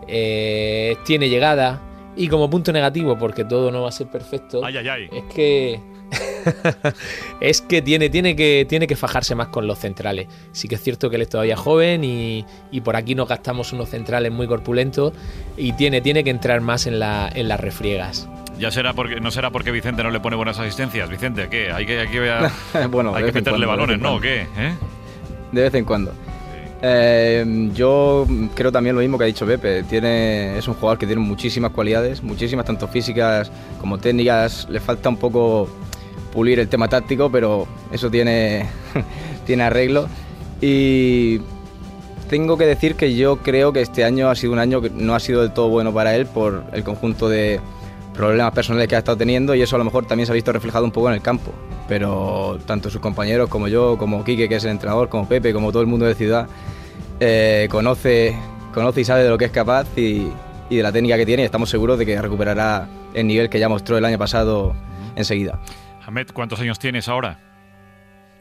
tiene 0.06 1.28
llegada 1.30 1.80
y 2.16 2.28
como 2.28 2.48
punto 2.48 2.72
negativo, 2.72 3.16
porque 3.18 3.44
todo 3.44 3.70
no 3.70 3.82
va 3.82 3.88
a 3.90 3.92
ser 3.92 4.08
perfecto, 4.08 4.64
Ay, 4.64 4.76
ay, 4.78 4.88
ay. 4.88 5.08
es 5.12 5.34
que 5.34 5.80
es 7.40 7.60
que 7.60 7.82
tiene, 7.82 8.08
tiene 8.08 8.36
que 8.36 8.64
tiene 8.68 8.86
que 8.86 8.96
fajarse 8.96 9.34
más 9.34 9.48
con 9.48 9.66
los 9.66 9.78
centrales. 9.78 10.28
Sí 10.52 10.68
que 10.68 10.76
es 10.76 10.82
cierto 10.82 11.10
que 11.10 11.16
él 11.16 11.22
es 11.22 11.28
todavía 11.28 11.56
joven 11.56 12.04
y, 12.04 12.44
y 12.70 12.80
por 12.80 12.96
aquí 12.96 13.14
nos 13.14 13.28
gastamos 13.28 13.72
unos 13.72 13.88
centrales 13.90 14.32
muy 14.32 14.46
corpulentos 14.46 15.12
y 15.56 15.72
tiene, 15.72 16.00
tiene 16.00 16.22
que 16.24 16.30
entrar 16.30 16.60
más 16.60 16.86
en, 16.86 16.98
la, 17.00 17.28
en 17.34 17.48
las 17.48 17.60
refriegas. 17.60 18.28
Ya 18.58 18.70
será 18.70 18.94
porque 18.94 19.20
no 19.20 19.30
será 19.30 19.50
porque 19.50 19.70
Vicente 19.70 20.02
no 20.02 20.10
le 20.10 20.20
pone 20.20 20.36
buenas 20.36 20.58
asistencias. 20.58 21.10
Vicente, 21.10 21.48
¿qué? 21.50 21.70
Hay 21.72 21.84
que, 21.84 21.98
hay 22.00 22.08
que, 22.08 22.86
bueno, 22.90 23.14
hay 23.14 23.24
que 23.24 23.32
meterle 23.32 23.66
cuando, 23.66 23.84
balones, 23.84 23.98
¿no? 23.98 24.14
¿O 24.14 24.20
cuando. 24.20 24.22
qué? 24.22 24.42
¿Eh? 24.56 24.74
De 25.52 25.62
vez 25.62 25.74
en 25.74 25.84
cuando. 25.84 26.12
Eh, 26.82 27.70
yo 27.74 28.26
creo 28.54 28.70
también 28.70 28.94
lo 28.94 29.02
mismo 29.02 29.18
que 29.18 29.24
ha 29.24 29.26
dicho 29.26 29.46
Pepe. 29.46 29.82
Tiene, 29.84 30.58
es 30.58 30.68
un 30.68 30.74
jugador 30.74 30.98
que 30.98 31.06
tiene 31.06 31.22
muchísimas 31.22 31.72
cualidades, 31.72 32.22
muchísimas, 32.22 32.66
tanto 32.66 32.88
físicas 32.88 33.50
como 33.80 33.98
técnicas. 33.98 34.66
Le 34.68 34.80
falta 34.80 35.08
un 35.08 35.16
poco 35.16 35.68
pulir 36.32 36.60
el 36.60 36.68
tema 36.68 36.88
táctico, 36.88 37.30
pero 37.30 37.66
eso 37.90 38.10
tiene, 38.10 38.66
tiene 39.46 39.62
arreglo. 39.62 40.08
Y 40.60 41.40
tengo 42.28 42.56
que 42.56 42.66
decir 42.66 42.96
que 42.96 43.14
yo 43.14 43.38
creo 43.38 43.72
que 43.72 43.80
este 43.80 44.04
año 44.04 44.28
ha 44.28 44.34
sido 44.34 44.52
un 44.52 44.58
año 44.58 44.80
que 44.80 44.90
no 44.90 45.14
ha 45.14 45.20
sido 45.20 45.42
del 45.42 45.52
todo 45.52 45.68
bueno 45.68 45.92
para 45.92 46.14
él 46.16 46.26
por 46.26 46.64
el 46.72 46.82
conjunto 46.82 47.28
de 47.28 47.60
problemas 48.14 48.52
personales 48.52 48.88
que 48.88 48.96
ha 48.96 48.98
estado 48.98 49.16
teniendo 49.16 49.54
y 49.54 49.62
eso 49.62 49.76
a 49.76 49.78
lo 49.78 49.84
mejor 49.84 50.06
también 50.06 50.26
se 50.26 50.32
ha 50.32 50.34
visto 50.34 50.52
reflejado 50.52 50.84
un 50.84 50.90
poco 50.90 51.08
en 51.08 51.14
el 51.14 51.22
campo. 51.22 51.52
Pero 51.88 52.58
tanto 52.66 52.90
sus 52.90 53.00
compañeros 53.00 53.48
como 53.48 53.68
yo, 53.68 53.96
como 53.96 54.24
Quique, 54.24 54.48
que 54.48 54.56
es 54.56 54.64
el 54.64 54.70
entrenador, 54.70 55.08
como 55.08 55.28
Pepe, 55.28 55.52
como 55.52 55.70
todo 55.70 55.82
el 55.82 55.88
mundo 55.88 56.06
de 56.06 56.14
ciudad, 56.14 56.48
eh, 57.20 57.68
conoce, 57.70 58.36
conoce 58.74 59.02
y 59.02 59.04
sabe 59.04 59.22
de 59.22 59.30
lo 59.30 59.38
que 59.38 59.46
es 59.46 59.52
capaz 59.52 59.86
y, 59.96 60.32
y 60.68 60.76
de 60.76 60.82
la 60.82 60.92
técnica 60.92 61.16
que 61.16 61.26
tiene 61.26 61.42
y 61.42 61.46
estamos 61.46 61.70
seguros 61.70 61.98
de 61.98 62.06
que 62.06 62.20
recuperará 62.20 62.88
el 63.14 63.26
nivel 63.26 63.48
que 63.48 63.58
ya 63.58 63.68
mostró 63.68 63.96
el 63.96 64.04
año 64.04 64.18
pasado 64.18 64.74
enseguida. 65.14 65.60
Hamed, 66.04 66.28
¿cuántos 66.32 66.60
años 66.60 66.78
tienes 66.78 67.08
ahora? 67.08 67.38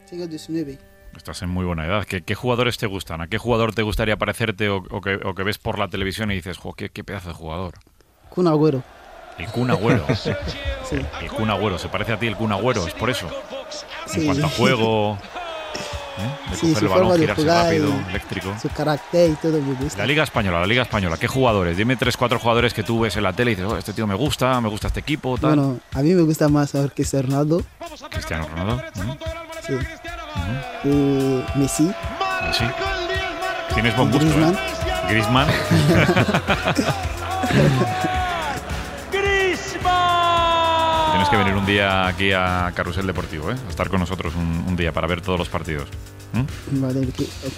Tengo 0.08 0.26
19. 0.26 0.78
Estás 1.16 1.42
en 1.42 1.48
muy 1.48 1.64
buena 1.64 1.86
edad. 1.86 2.04
¿Qué, 2.04 2.22
qué 2.22 2.34
jugadores 2.34 2.76
te 2.76 2.86
gustan? 2.86 3.20
¿A 3.20 3.28
qué 3.28 3.38
jugador 3.38 3.74
te 3.74 3.82
gustaría 3.82 4.16
parecerte 4.16 4.68
o, 4.68 4.82
o 4.90 5.00
que, 5.00 5.14
o 5.14 5.34
que 5.34 5.42
ves 5.42 5.58
por 5.58 5.78
la 5.78 5.88
televisión 5.88 6.30
y 6.30 6.34
dices, 6.34 6.58
jo, 6.58 6.74
qué, 6.74 6.90
qué 6.90 7.02
pedazo 7.04 7.28
de 7.28 7.34
jugador? 7.34 7.74
Kun 8.28 8.46
Agüero. 8.46 8.82
El 9.38 9.46
Kun 9.48 9.70
Agüero. 9.70 10.04
Sí. 10.88 11.04
El 11.20 11.28
Kun 11.32 11.50
Agüero. 11.50 11.78
¿Se 11.80 11.88
parece 11.88 12.12
a 12.12 12.16
ti 12.18 12.28
el 12.28 12.36
Kun 12.36 12.52
Agüero? 12.52 12.86
¿Es 12.86 12.94
por 12.94 13.10
eso? 13.10 13.28
Sí. 14.06 14.20
En 14.20 14.26
cuanto 14.26 14.46
a 14.46 14.48
juego, 14.50 15.14
¿eh? 16.18 16.50
de 16.50 16.56
Sí, 16.56 16.60
coger 16.72 16.78
su 16.78 16.84
el 16.84 16.88
balón, 16.92 17.18
girarse 17.18 17.44
rápido, 17.44 17.88
y- 17.88 18.10
eléctrico. 18.10 18.54
Su 18.62 18.68
carácter 18.68 19.30
y 19.30 19.34
todo 19.34 19.60
me 19.60 19.74
gusta. 19.74 19.98
La 19.98 20.06
Liga 20.06 20.22
Española, 20.22 20.60
la 20.60 20.66
Liga 20.66 20.82
Española. 20.82 21.16
¿Qué 21.18 21.26
jugadores? 21.26 21.76
Dime 21.76 21.96
tres, 21.96 22.16
cuatro 22.16 22.38
jugadores 22.38 22.72
que 22.72 22.84
tú 22.84 23.00
ves 23.00 23.16
en 23.16 23.24
la 23.24 23.32
tele 23.32 23.50
y 23.50 23.54
dices, 23.56 23.68
oh, 23.70 23.76
este 23.76 23.92
tío 23.94 24.06
me 24.06 24.14
gusta, 24.14 24.60
me 24.60 24.68
gusta 24.68 24.86
este 24.86 25.00
equipo, 25.00 25.36
tal. 25.38 25.56
Bueno, 25.56 25.78
a 25.92 26.02
mí 26.02 26.14
me 26.14 26.22
gusta 26.22 26.48
más 26.48 26.72
ahora 26.76 26.92
que 26.94 27.02
Ronaldo. 27.20 27.62
Cristiano 28.10 28.46
Ronaldo. 28.48 28.80
¿eh? 28.80 29.18
Sí. 29.66 29.74
Messi. 31.56 31.90
Sí. 32.52 32.64
Tienes 33.74 33.96
buen 33.96 34.12
gusto, 34.12 34.28
¿eh? 34.28 34.56
Griezmann. 35.08 35.48
Tienes 41.26 41.42
que 41.42 41.50
venir 41.50 41.60
un 41.60 41.66
día 41.66 42.06
aquí 42.06 42.30
a 42.30 42.70
Carrusel 42.72 43.04
Deportivo, 43.04 43.50
¿eh? 43.50 43.56
A 43.66 43.68
estar 43.68 43.88
con 43.88 43.98
nosotros 43.98 44.36
un, 44.36 44.64
un 44.68 44.76
día 44.76 44.92
para 44.92 45.08
ver 45.08 45.20
todos 45.20 45.36
los 45.36 45.48
partidos. 45.48 45.88
¿Mm? 46.32 46.80
Vale, 46.80 47.08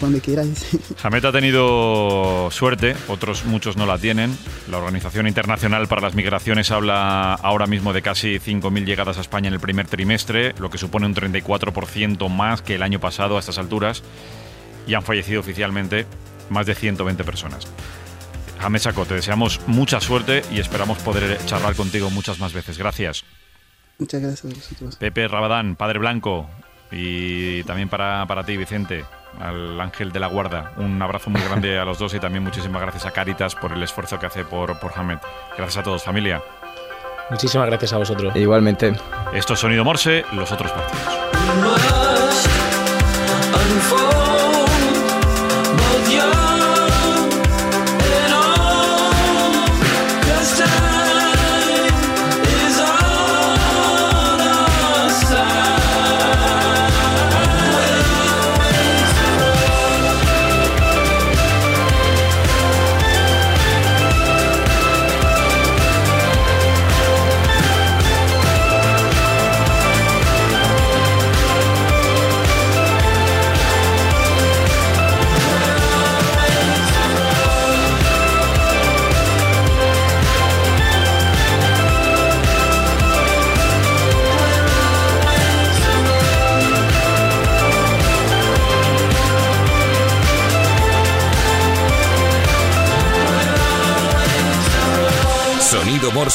cuando 0.00 0.18
quieras. 0.20 0.64
Hamed 1.02 1.22
ha 1.26 1.32
tenido 1.32 2.50
suerte, 2.50 2.96
otros 3.08 3.44
muchos 3.44 3.76
no 3.76 3.84
la 3.84 3.98
tienen. 3.98 4.34
La 4.70 4.78
Organización 4.78 5.26
Internacional 5.26 5.86
para 5.86 6.00
las 6.00 6.14
Migraciones 6.14 6.70
habla 6.70 7.34
ahora 7.34 7.66
mismo 7.66 7.92
de 7.92 8.00
casi 8.00 8.38
5.000 8.38 8.86
llegadas 8.86 9.18
a 9.18 9.20
España 9.20 9.48
en 9.48 9.54
el 9.54 9.60
primer 9.60 9.86
trimestre, 9.86 10.54
lo 10.58 10.70
que 10.70 10.78
supone 10.78 11.04
un 11.04 11.14
34% 11.14 12.26
más 12.30 12.62
que 12.62 12.76
el 12.76 12.82
año 12.82 13.00
pasado 13.00 13.36
a 13.36 13.40
estas 13.40 13.58
alturas, 13.58 14.02
y 14.86 14.94
han 14.94 15.02
fallecido 15.02 15.40
oficialmente 15.40 16.06
más 16.48 16.64
de 16.64 16.74
120 16.74 17.22
personas. 17.22 17.68
Hamed 18.60 18.80
Saco, 18.80 19.04
te 19.04 19.12
deseamos 19.12 19.60
mucha 19.66 20.00
suerte 20.00 20.42
y 20.50 20.58
esperamos 20.58 20.96
poder 21.00 21.38
charlar 21.44 21.74
contigo 21.74 22.08
muchas 22.08 22.38
más 22.38 22.54
veces. 22.54 22.78
Gracias. 22.78 23.26
Muchas 23.98 24.20
gracias 24.20 24.44
a 24.44 24.54
vosotros. 24.54 24.96
Pepe 24.96 25.28
Rabadán, 25.28 25.76
Padre 25.76 25.98
Blanco, 25.98 26.48
y 26.90 27.62
también 27.64 27.88
para, 27.88 28.24
para 28.26 28.44
ti, 28.44 28.56
Vicente, 28.56 29.04
al 29.40 29.80
Ángel 29.80 30.12
de 30.12 30.20
la 30.20 30.28
Guarda. 30.28 30.72
Un 30.76 31.00
abrazo 31.02 31.30
muy 31.30 31.40
grande 31.42 31.78
a 31.78 31.84
los 31.84 31.98
dos 31.98 32.14
y 32.14 32.20
también 32.20 32.44
muchísimas 32.44 32.80
gracias 32.80 33.06
a 33.06 33.10
Caritas 33.10 33.54
por 33.54 33.72
el 33.72 33.82
esfuerzo 33.82 34.18
que 34.18 34.26
hace 34.26 34.44
por, 34.44 34.78
por 34.78 34.92
Hamed. 34.96 35.18
Gracias 35.56 35.78
a 35.78 35.82
todos, 35.82 36.02
familia. 36.02 36.42
Muchísimas 37.30 37.66
gracias 37.66 37.92
a 37.92 37.98
vosotros. 37.98 38.34
Igualmente. 38.36 38.94
Esto 39.34 39.54
es 39.54 39.60
Sonido 39.60 39.84
Morse, 39.84 40.24
los 40.32 40.50
otros 40.50 40.72
partidos. 40.72 41.18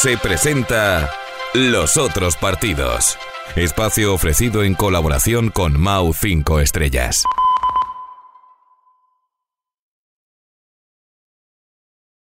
Morse 0.04 0.18
presenta 0.18 1.10
Los 1.54 1.96
otros 1.96 2.36
partidos. 2.36 3.18
Espacio 3.56 4.14
ofrecido 4.14 4.64
en 4.64 4.74
colaboración 4.76 5.50
con 5.50 5.80
Mau 5.80 6.14
5 6.14 6.60
Estrellas. 6.60 7.24